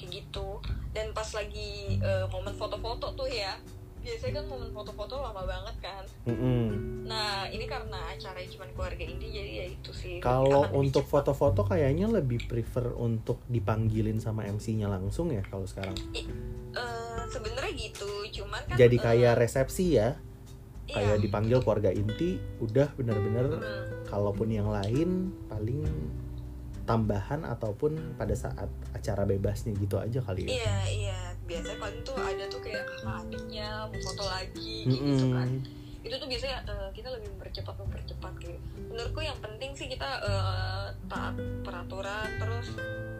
Kayak 0.00 0.10
gitu. 0.24 0.48
Dan 0.96 1.12
pas 1.12 1.28
lagi 1.36 2.00
eh, 2.00 2.24
momen 2.32 2.56
foto-foto 2.56 3.12
tuh 3.12 3.28
ya 3.28 3.52
biasanya 4.00 4.34
kan 4.40 4.44
momen 4.48 4.70
foto-foto 4.70 5.14
lama 5.18 5.42
banget 5.44 5.76
kan. 5.80 6.04
Mm-mm. 6.28 6.64
nah 7.08 7.48
ini 7.48 7.64
karena 7.64 7.98
acaranya 8.12 8.48
cuma 8.52 8.64
keluarga 8.76 9.00
inti 9.00 9.26
jadi 9.32 9.52
ya 9.64 9.66
itu 9.72 9.90
sih. 9.96 10.14
Kalau 10.20 10.68
untuk 10.76 11.08
foto-foto 11.08 11.64
kayaknya 11.64 12.08
lebih 12.08 12.44
prefer 12.44 12.92
untuk 12.94 13.40
dipanggilin 13.48 14.20
sama 14.20 14.44
MC-nya 14.44 14.92
langsung 14.92 15.32
ya 15.32 15.40
kalau 15.48 15.64
sekarang. 15.64 15.96
Eh, 16.78 17.22
sebenarnya 17.28 17.72
gitu 17.74 18.08
cuman 18.40 18.60
kan 18.68 18.76
jadi 18.76 18.96
eh, 18.96 19.02
kayak 19.02 19.34
resepsi 19.40 19.96
ya. 19.96 20.16
iya. 20.88 20.94
kayak 20.96 21.16
dipanggil 21.20 21.60
keluarga 21.60 21.92
inti 21.92 22.40
udah 22.64 22.88
bener-bener 22.96 23.60
Hmm, 23.60 23.84
kalaupun 24.08 24.48
yang 24.48 24.72
lain 24.72 25.28
paling 25.48 25.84
tambahan 26.88 27.44
ataupun 27.44 28.16
pada 28.16 28.32
saat 28.32 28.66
acara 28.90 29.22
bebasnya 29.22 29.76
gitu 29.76 30.00
aja 30.00 30.24
kali 30.24 30.48
ya? 30.48 30.64
Iya 30.64 30.76
iya. 30.88 31.20
Biasanya 31.44 31.76
paling 31.76 32.00
tuh 32.00 32.16
ada 32.16 32.44
tuh 32.48 32.60
kayak 32.64 32.82
kakak 32.82 33.14
adiknya 33.22 33.68
mau 33.84 34.00
foto 34.00 34.24
lagi 34.24 34.74
gitu 34.88 35.26
kan. 35.30 35.48
Itu 36.00 36.14
tuh 36.16 36.28
biasanya 36.28 36.58
eh, 36.64 36.88
kita 36.96 37.08
lebih 37.12 37.28
mempercepat 37.36 37.74
mempercepat 37.76 38.32
gitu 38.40 38.56
menurutku 38.88 39.20
yang 39.20 39.36
penting 39.38 39.70
sih 39.76 39.86
kita 39.86 40.08
eh, 40.24 40.86
taat 41.06 41.36
peraturan 41.60 42.28
terus 42.40 42.72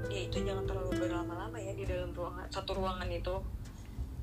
ya 0.09 0.21
itu 0.25 0.37
jangan 0.41 0.65
terlalu 0.65 0.93
berlama-lama 0.97 1.61
ya 1.61 1.77
di 1.77 1.85
dalam 1.85 2.11
ruangan 2.17 2.49
satu 2.49 2.73
ruangan 2.73 3.09
itu. 3.13 3.37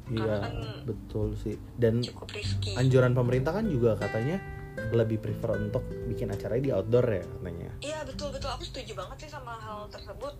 Iya 0.05 0.37
kan- 0.37 0.85
betul 0.85 1.33
sih. 1.33 1.57
Dan 1.77 2.01
anjuran 2.73 3.13
pemerintah 3.13 3.53
kan 3.53 3.65
juga 3.65 3.93
katanya 3.93 4.37
lebih 4.91 5.23
prefer 5.23 5.55
untuk 5.55 5.83
bikin 6.07 6.31
acaranya 6.31 6.63
di 6.63 6.71
outdoor 6.75 7.07
ya 7.07 7.23
katanya. 7.23 7.71
Iya 7.81 7.99
betul 8.03 8.29
betul. 8.35 8.49
Aku 8.51 8.63
setuju 8.67 8.91
banget 8.95 9.27
sih 9.27 9.31
sama 9.31 9.55
hal 9.59 9.87
tersebut. 9.87 10.33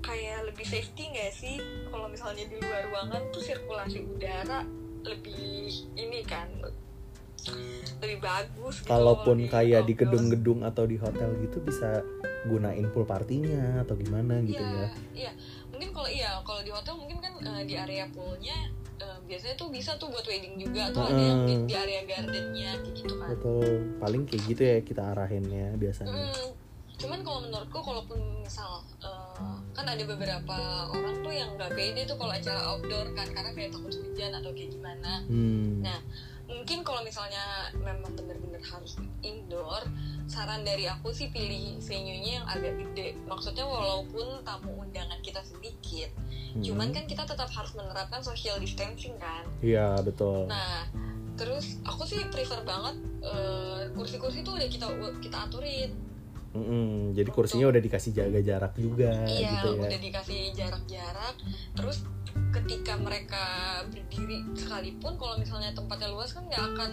Kayak 0.00 0.48
lebih 0.48 0.64
safety 0.64 1.04
nggak 1.12 1.32
sih? 1.36 1.56
Kalau 1.92 2.08
misalnya 2.08 2.44
di 2.48 2.56
luar 2.56 2.88
ruangan 2.88 3.22
tuh 3.28 3.42
sirkulasi 3.44 3.98
udara 4.08 4.64
lebih 5.04 5.68
ini 5.94 6.20
kan 6.26 6.48
lebih 8.02 8.18
bagus 8.20 8.82
gitu 8.82 8.90
kalaupun 8.90 9.46
kalau 9.46 9.52
kayak 9.56 9.82
di 9.88 9.94
gedung-gedung 9.96 10.60
atau 10.66 10.84
di 10.84 11.00
hotel 11.00 11.32
gitu 11.42 11.62
bisa 11.62 12.02
gunain 12.46 12.86
pool 12.92 13.08
partinya 13.08 13.82
atau 13.82 13.98
gimana 13.98 14.38
gitu 14.46 14.60
Iya, 14.62 14.74
ya. 14.74 14.88
iya. 15.14 15.32
Mungkin 15.72 15.90
kalau 15.94 16.08
iya, 16.10 16.30
kalau 16.46 16.60
di 16.62 16.70
hotel 16.70 16.94
mungkin 16.98 17.18
kan 17.18 17.32
eh, 17.42 17.62
di 17.66 17.74
area 17.74 18.04
poolnya 18.10 18.58
eh, 18.98 19.18
biasanya 19.26 19.54
tuh 19.54 19.68
bisa 19.70 19.94
tuh 19.96 20.08
buat 20.10 20.26
wedding 20.26 20.58
juga 20.58 20.90
atau 20.90 21.02
ada 21.06 21.22
yang 21.22 21.40
di, 21.46 21.54
di 21.66 21.74
area 21.74 22.02
gardennya 22.04 22.70
kayak 22.82 22.94
gitu 22.94 23.14
kan. 23.16 23.28
betul 23.34 23.68
paling 23.98 24.22
kayak 24.26 24.42
gitu 24.46 24.62
ya 24.62 24.78
kita 24.82 25.02
arahinnya 25.14 25.66
biasanya 25.78 26.10
Mm, 26.12 26.46
cuman 26.98 27.20
kalau 27.22 27.38
menurutku 27.46 27.78
kalaupun 27.78 28.18
misal 28.42 28.82
eh, 28.98 29.56
kan 29.70 29.86
ada 29.86 30.02
beberapa 30.02 30.58
orang 30.90 31.22
tuh 31.22 31.30
yang 31.30 31.54
nggak 31.54 31.70
pede 31.78 32.02
tuh 32.10 32.18
kalau 32.18 32.34
acara 32.34 32.60
outdoor 32.74 33.06
kan 33.14 33.28
karena 33.30 33.50
kayak 33.54 33.70
takut 33.70 33.94
hujan 33.94 34.32
atau 34.34 34.50
kayak 34.50 34.70
gimana. 34.74 35.22
hmm. 35.30 35.86
Nah, 35.86 35.98
mungkin 36.50 36.82
kalau 36.82 37.04
misalnya 37.06 37.70
memang 37.76 38.10
benar-benar 38.58 38.82
harus 38.82 38.92
indoor, 39.22 39.82
saran 40.26 40.66
dari 40.66 40.90
aku 40.90 41.14
sih 41.14 41.30
pilih 41.30 41.78
venue-nya 41.80 42.42
yang 42.42 42.46
agak 42.46 42.74
gede. 42.76 43.14
Maksudnya 43.26 43.64
walaupun 43.64 44.42
tamu 44.42 44.82
undangan 44.82 45.18
kita 45.22 45.40
sedikit, 45.46 46.10
Hmm. 46.48 46.64
cuman 46.64 46.88
kan 46.90 47.04
kita 47.06 47.22
tetap 47.28 47.48
harus 47.52 47.72
menerapkan 47.76 48.24
social 48.24 48.58
distancing 48.58 49.14
kan. 49.20 49.44
iya 49.60 50.00
betul 50.00 50.48
Nah, 50.48 50.88
terus 51.36 51.76
aku 51.84 52.08
sih 52.08 52.18
prefer 52.32 52.64
banget 52.64 52.96
eh, 53.20 53.92
kursi-kursi 53.92 54.40
tuh 54.42 54.56
udah 54.56 54.68
kita 54.70 54.86
kita 55.20 55.38
aturin. 55.44 55.90
Mm-mm, 56.56 57.12
jadi 57.12 57.28
kursinya 57.28 57.68
udah 57.68 57.82
dikasih 57.84 58.16
jaga 58.16 58.40
jarak 58.40 58.72
juga 58.80 59.12
iya, 59.28 59.52
gitu 59.52 59.76
ya 59.76 59.84
udah 59.84 60.00
dikasih 60.00 60.40
jarak-jarak. 60.56 61.34
Terus 61.76 61.96
ketika 62.48 62.96
mereka 62.96 63.44
berdiri 63.92 64.40
sekalipun 64.56 65.20
kalau 65.20 65.36
misalnya 65.36 65.76
tempatnya 65.76 66.08
luas 66.08 66.32
kan 66.32 66.48
nggak 66.48 66.64
akan 66.72 66.90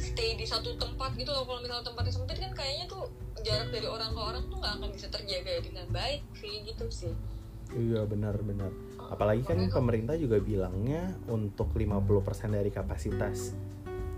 stay 0.00 0.36
di 0.38 0.46
satu 0.48 0.76
tempat 0.78 1.16
gitu 1.16 1.30
loh. 1.32 1.44
Kalau 1.44 1.60
misalnya 1.60 1.84
tempatnya 1.84 2.12
sempit 2.12 2.38
kan 2.40 2.52
kayaknya 2.56 2.86
tuh 2.88 3.08
jarak 3.42 3.68
dari 3.74 3.88
orang 3.88 4.10
ke 4.14 4.20
orang 4.20 4.44
tuh 4.48 4.56
nggak 4.60 4.74
akan 4.78 4.90
bisa 4.94 5.06
terjaga 5.10 5.52
dengan 5.60 5.86
baik 5.90 6.20
sih 6.38 6.62
gitu 6.64 6.84
sih. 6.88 7.12
Iya 7.72 8.04
benar-benar 8.04 8.92
apalagi 9.12 9.44
kan 9.44 9.60
pemerintah 9.68 10.16
juga 10.16 10.40
bilangnya 10.40 11.12
untuk 11.28 11.76
50% 11.76 12.48
dari 12.48 12.72
kapasitas. 12.72 13.52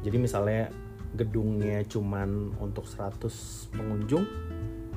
Jadi 0.06 0.16
misalnya 0.22 0.70
gedungnya 1.14 1.82
cuman 1.86 2.54
untuk 2.62 2.86
100 2.86 3.70
pengunjung 3.70 4.26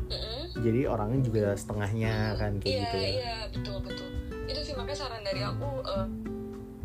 Mm-mm. 0.09 0.49
jadi 0.65 0.89
orangnya 0.89 1.21
juga 1.21 1.45
setengahnya 1.53 2.33
kan 2.41 2.57
kayak 2.57 2.65
iya 2.65 2.81
gitu 2.81 2.97
ya. 2.97 3.09
iya 3.09 3.35
betul 3.53 3.77
betul. 3.85 4.09
Itu 4.49 4.61
sih 4.65 4.73
makanya 4.73 4.97
saran 4.97 5.21
dari 5.21 5.41
aku 5.45 5.69
eh, 5.85 6.07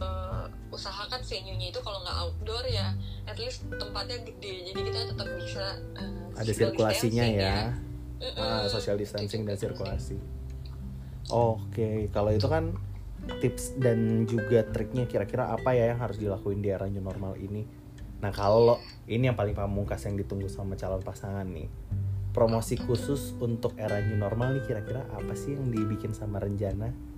eh, 0.04 0.44
usahakan 0.68 1.20
venue-nya 1.24 1.72
itu 1.72 1.80
kalau 1.80 2.04
nggak 2.04 2.16
outdoor 2.16 2.64
ya 2.68 2.92
at 3.26 3.36
least 3.38 3.64
tempatnya 3.70 4.18
gede 4.26 4.72
jadi 4.72 4.80
kita 4.82 4.98
tetap 5.14 5.28
bisa 5.38 5.64
eh, 5.98 6.38
ada 6.38 6.52
sirkulasinya 6.52 7.24
distancing 7.26 7.46
ya. 7.46 7.56
Mm-mm. 8.22 8.38
Ah, 8.38 8.64
social 8.70 8.96
distancing 8.98 9.42
dan 9.42 9.58
penting. 9.58 9.62
sirkulasi. 9.74 10.16
Oke 11.30 12.10
kalau 12.14 12.30
itu 12.34 12.46
kan 12.46 12.74
tips 13.38 13.78
dan 13.78 14.26
juga 14.26 14.66
triknya 14.66 15.06
kira-kira 15.06 15.54
apa 15.54 15.74
ya 15.74 15.94
yang 15.94 16.02
harus 16.02 16.18
dilakuin 16.18 16.62
di 16.62 16.70
era 16.70 16.86
new 16.86 17.02
normal 17.02 17.38
ini? 17.38 17.66
Nah 18.22 18.30
kalau 18.30 18.78
ini 19.10 19.30
yang 19.30 19.38
paling 19.38 19.54
pamungkas 19.54 20.06
yang 20.06 20.14
ditunggu 20.14 20.46
sama 20.46 20.78
calon 20.78 21.02
pasangan 21.02 21.46
nih. 21.46 21.66
Promosi 22.32 22.80
khusus 22.80 23.36
untuk 23.42 23.76
era 23.76 24.00
new 24.00 24.16
normal 24.16 24.56
nih 24.56 24.64
kira-kira 24.64 25.04
apa 25.12 25.36
sih 25.36 25.52
yang 25.52 25.68
dibikin 25.68 26.16
sama 26.16 26.40
Renjana 26.40 27.12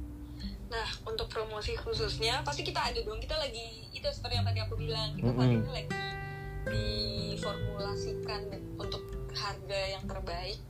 Nah, 0.74 0.83
untuk 1.24 1.40
promosi 1.40 1.72
khususnya 1.72 2.44
pasti 2.44 2.60
kita 2.60 2.84
ada 2.84 3.00
dong. 3.00 3.16
Kita 3.16 3.40
lagi 3.40 3.88
itu 3.88 4.04
seperti 4.04 4.36
yang 4.36 4.44
tadi 4.44 4.60
aku 4.60 4.76
bilang, 4.76 5.16
kita 5.16 5.32
Mm-mm. 5.32 5.40
saat 5.40 5.56
ini 5.56 5.70
lagi 5.72 5.88
diformulasikan 6.68 8.40
untuk 8.76 9.00
harga 9.32 9.80
yang 9.88 10.04
terbaik 10.04 10.60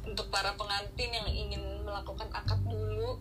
untuk 0.00 0.32
para 0.32 0.56
pengantin 0.56 1.12
yang 1.12 1.28
ingin 1.28 1.60
melakukan 1.84 2.24
akad 2.32 2.56
dulu. 2.64 3.20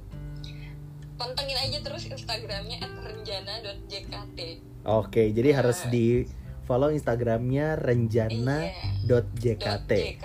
Pantengin 1.20 1.60
aja 1.60 1.84
terus 1.84 2.08
Instagramnya 2.08 2.80
@renjana.jkt. 3.04 4.40
oke 4.84 5.24
jadi 5.36 5.50
Nah. 5.52 5.56
harus 5.60 5.80
di 5.92 6.24
follow 6.64 6.88
Instagramnya 6.88 7.76
renjana.jkt 7.76 9.92
.jkt. 9.92 10.24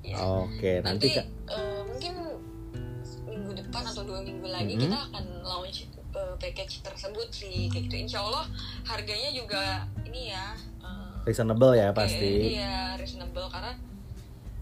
ya. 0.00 0.16
oke 0.16 0.72
nanti 0.80 0.80
Nanti 0.80 1.08
minggu 1.12 1.67
depan 3.68 3.84
atau 3.84 4.02
dua 4.02 4.20
minggu 4.20 4.46
lagi 4.46 4.72
Mhm. 4.72 4.82
kita 4.82 4.98
akan 5.06 5.24
launch 5.42 5.78
eh, 6.08 6.34
package 6.36 6.80
tersebut 6.80 7.28
sih 7.30 7.68
kayak 7.68 7.84
gitu. 7.84 7.96
Insya 8.02 8.20
Allah 8.20 8.48
harganya 8.82 9.28
juga 9.30 9.62
ini 10.02 10.32
ya 10.32 10.56
eh, 10.80 11.12
reasonable 11.22 11.72
ya 11.74 11.92
pasti 11.92 12.56
Iya 12.56 12.96
reasonable 12.96 13.44
karena 13.46 13.76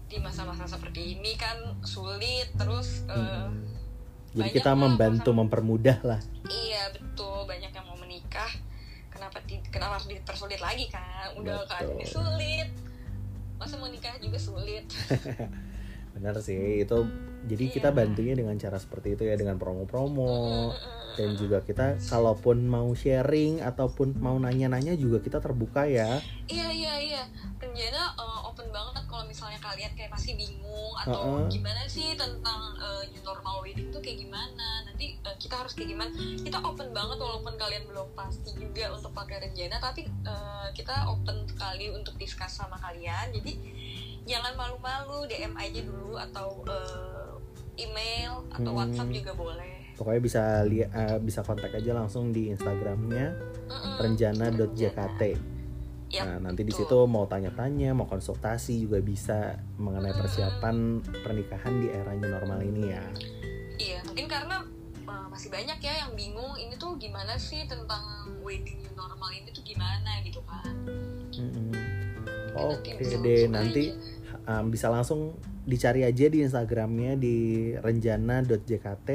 di 0.05 0.17
masa-masa 0.17 0.63
seperti 0.65 1.15
ini 1.15 1.35
kan 1.35 1.55
sulit 1.81 2.51
terus 2.53 3.03
eh, 3.05 3.15
Mm-mm. 3.15 3.63
jadi 4.33 4.49
kita 4.53 4.71
membantu 4.73 5.31
pasangan- 5.31 5.39
mempermudah 5.41 5.97
lah 6.01 6.19
iya 6.47 6.91
betul 6.91 7.43
banyak 7.43 7.67
yang 7.69 7.85
mau 7.85 7.95
menikah 7.97 8.51
kenapa 9.09 9.39
ti- 9.41 9.63
kenapa 9.65 9.97
harus 9.97 10.07
dipersulit 10.09 10.59
lagi 10.59 10.87
kan 10.87 11.31
udah 11.33 11.59
Betul. 11.59 11.67
keadaannya 11.69 12.07
sulit 12.07 12.69
masa 13.57 13.73
mau 13.75 13.87
nikah 13.87 14.15
juga 14.17 14.37
sulit 14.37 14.83
benar 16.17 16.35
sih 16.41 16.81
itu 16.81 16.97
jadi 17.47 17.65
kita 17.69 17.89
Iya. 17.93 17.97
bantunya 18.01 18.33
dengan 18.33 18.57
cara 18.57 18.75
seperti 18.75 19.13
itu 19.13 19.23
ya 19.23 19.37
dengan 19.37 19.55
promo-promo 19.55 20.73
Mm-mm. 20.73 21.15
dan 21.15 21.29
juga 21.37 21.61
kita 21.61 22.01
kalaupun 22.01 22.65
mau 22.65 22.89
sharing 22.91 23.61
ataupun 23.61 24.17
mau 24.17 24.35
nanya-nanya 24.35 24.97
juga 24.97 25.21
kita 25.21 25.37
terbuka 25.37 25.85
ya 25.85 26.17
Iya 26.47 26.67
iya 26.73 26.93
iya. 26.97 27.23
Renjana 27.59 28.15
uh, 28.15 28.47
open 28.47 28.71
banget 28.71 29.03
kalau 29.05 29.27
misalnya 29.27 29.59
kalian 29.59 29.91
kayak 29.93 30.09
masih 30.09 30.33
bingung 30.33 30.93
atau 31.03 31.43
Uh-uh. 31.43 31.51
gimana 31.51 31.83
sih 31.85 32.15
tentang 32.15 32.61
uh, 32.77 33.03
new 33.11 33.19
normal 33.21 33.59
wedding 33.59 33.91
tuh 33.91 33.99
kayak 33.99 34.23
gimana. 34.23 34.87
Nanti 34.87 35.19
uh, 35.27 35.35
kita 35.35 35.59
harus 35.59 35.75
kayak 35.75 35.91
gimana. 35.91 36.13
Kita 36.15 36.63
open 36.63 36.95
banget 36.95 37.17
walaupun 37.19 37.59
kalian 37.59 37.83
belum 37.85 38.07
pasti 38.15 38.55
juga 38.55 38.95
untuk 38.95 39.11
pakai 39.11 39.43
Renjana 39.43 39.75
tapi 39.77 40.07
uh, 40.23 40.71
kita 40.71 41.11
open 41.11 41.43
sekali 41.51 41.91
untuk 41.91 42.15
discuss 42.15 42.55
sama 42.55 42.79
kalian. 42.79 43.35
Jadi 43.35 43.51
jangan 44.27 44.53
malu-malu 44.53 45.23
DM 45.25 45.55
aja 45.55 45.79
dulu 45.81 46.19
atau 46.19 46.61
uh, 46.67 47.33
email 47.75 48.43
atau 48.51 48.69
Hmm. 48.69 48.79
WhatsApp 48.83 49.09
juga 49.09 49.31
boleh. 49.33 49.73
Pokoknya 49.95 50.21
bisa 50.21 50.43
lihat 50.61 50.91
bisa 51.19 51.41
kontak 51.41 51.73
aja 51.73 51.89
langsung 51.89 52.29
di 52.29 52.53
Instagramnya 52.53 53.33
Mm-mm. 53.65 53.97
renjana.jkt. 53.97 55.21
Yap, 56.07 56.23
Nah, 56.23 56.37
nanti 56.39 56.63
di 56.63 56.71
situ 56.71 57.03
mau 57.03 57.25
tanya-tanya, 57.25 57.91
mau 57.91 58.05
konsultasi 58.05 58.79
juga 58.79 59.01
bisa 59.01 59.57
mengenai 59.75 60.13
Hmm. 60.13 60.21
persiapan 60.21 60.75
pernikahan 61.19 61.73
di 61.81 61.87
era 61.89 62.13
new 62.13 62.29
normal 62.29 62.61
ini 62.61 62.83
ya. 62.87 63.03
Iya, 63.75 63.99
mungkin 64.05 64.25
karena 64.25 64.63
uh, 65.03 65.27
masih 65.27 65.49
banyak 65.49 65.75
ya 65.77 65.93
yang 65.99 66.11
bingung 66.13 66.55
ini 66.55 66.77
tuh 66.77 66.95
gimana 66.95 67.35
sih 67.35 67.65
tentang 67.65 68.03
wedding 68.39 68.79
new 68.79 68.93
normal 68.93 69.29
ini 69.31 69.49
tuh 69.49 69.61
gimana 69.61 70.21
gitu 70.21 70.39
kan. 70.45 70.71
Mm-mm. 71.33 71.73
Mungkin 72.53 72.69
Oke 72.71 72.89
nanti 72.89 73.01
bisa 73.03 73.17
deh, 73.19 73.41
nanti 73.47 73.83
aja. 73.91 74.16
Um, 74.47 74.71
bisa 74.71 74.87
langsung 74.87 75.35
dicari 75.63 76.01
aja 76.01 76.25
di 76.25 76.41
Instagramnya 76.41 77.13
di 77.13 77.35
renjana.jkt 77.77 79.09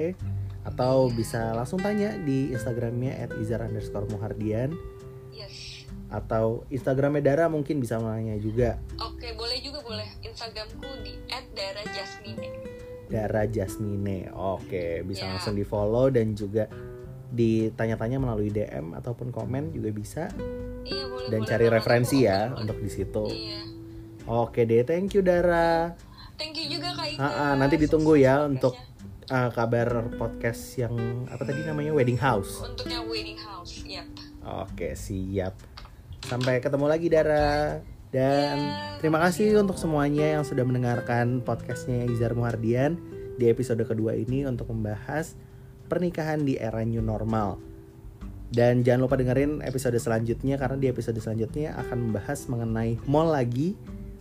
atau 0.62 1.10
bisa 1.10 1.50
langsung 1.52 1.80
tanya 1.80 2.14
di 2.14 2.52
Instagramnya 2.52 3.26
@izar_muhardian 3.34 4.70
Yes. 5.32 5.88
atau 6.06 6.62
Instagramnya 6.68 7.24
Dara 7.24 7.48
mungkin 7.48 7.80
bisa 7.80 7.96
nanya 7.96 8.36
juga 8.36 8.76
Oke, 9.00 9.32
boleh 9.32 9.58
juga 9.58 9.80
boleh. 9.80 10.06
Instagramku 10.22 10.86
di 11.02 11.16
@darajasmine. 11.26 12.48
Dara 13.08 13.44
Jasmine. 13.44 14.32
Oke, 14.32 15.04
bisa 15.04 15.24
Ya. 15.24 15.36
langsung 15.36 15.52
di 15.52 15.64
follow 15.64 16.08
dan 16.08 16.32
juga 16.32 16.64
ditanya-tanya 17.28 18.16
melalui 18.16 18.48
DM 18.48 18.92
ataupun 18.92 19.28
komen 19.28 19.72
juga 19.72 19.88
bisa 19.90 20.22
Iya, 20.84 21.04
boleh. 21.08 21.28
dan 21.28 21.40
boleh 21.40 21.48
cari 21.48 21.64
banget. 21.64 21.76
referensi 21.76 22.18
Aku 22.18 22.28
ya 22.28 22.40
untuk 22.54 22.76
di 22.78 22.88
situ. 22.88 23.24
Iya. 23.26 23.60
Oke 24.24 24.62
deh, 24.62 24.86
thank 24.86 25.12
you 25.12 25.22
Dara. 25.22 25.92
Thank 26.38 26.58
you 26.58 26.78
juga 26.78 26.94
Kak 26.94 27.06
Ika. 27.14 27.20
Ah, 27.22 27.30
ah, 27.30 27.52
nanti 27.54 27.74
ditunggu 27.76 28.14
ya 28.18 28.46
Sukses 28.46 28.52
untuk. 28.58 28.74
Uh, 29.32 29.48
kabar 29.54 30.12
podcast 30.20 30.60
yang 30.76 30.92
apa 31.30 31.46
tadi 31.46 31.64
namanya 31.64 31.94
Wedding 31.94 32.20
House. 32.20 32.60
untuk 32.60 32.84
yang 32.84 33.06
wedding 33.08 33.38
house. 33.38 33.80
Yap. 33.86 34.04
Oke, 34.66 34.92
siap. 34.92 35.56
Sampai 36.26 36.60
ketemu 36.60 36.84
lagi 36.90 37.08
Dara. 37.08 37.80
Dan 38.12 38.56
Ya, 38.60 39.00
terima 39.00 39.22
kasih 39.24 39.56
you. 39.56 39.62
untuk 39.64 39.80
semuanya 39.80 40.36
yang 40.36 40.44
sudah 40.44 40.68
mendengarkan 40.68 41.40
podcastnya 41.40 42.04
Izar 42.12 42.36
Muhardian 42.36 43.00
di 43.40 43.48
episode 43.48 43.80
kedua 43.88 44.12
ini 44.12 44.44
untuk 44.44 44.68
membahas 44.68 45.32
pernikahan 45.88 46.44
di 46.44 46.60
era 46.60 46.84
new 46.84 47.00
normal. 47.00 47.56
Dan 48.52 48.84
jangan 48.84 49.08
lupa 49.08 49.16
dengerin 49.16 49.64
episode 49.64 49.96
selanjutnya 49.96 50.60
karena 50.60 50.76
di 50.76 50.92
episode 50.92 51.16
selanjutnya 51.16 51.72
akan 51.80 52.10
membahas 52.10 52.44
mengenai 52.52 53.00
mall 53.08 53.32
lagi 53.32 53.72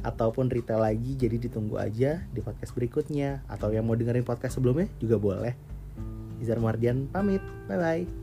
ataupun 0.02 0.50
retail 0.50 0.82
lagi. 0.82 1.18
Jadi 1.18 1.50
ditunggu 1.50 1.78
aja 1.78 2.22
di 2.30 2.40
podcast 2.42 2.74
berikutnya 2.74 3.46
atau 3.50 3.74
yang 3.74 3.86
mau 3.86 3.98
dengerin 3.98 4.26
podcast 4.26 4.58
sebelumnya 4.58 4.90
juga 4.98 5.18
boleh. 5.18 5.54
Izar 6.42 6.58
Muhardian 6.58 7.10
pamit. 7.10 7.42
Bye 7.70 7.78
bye. 7.78 8.21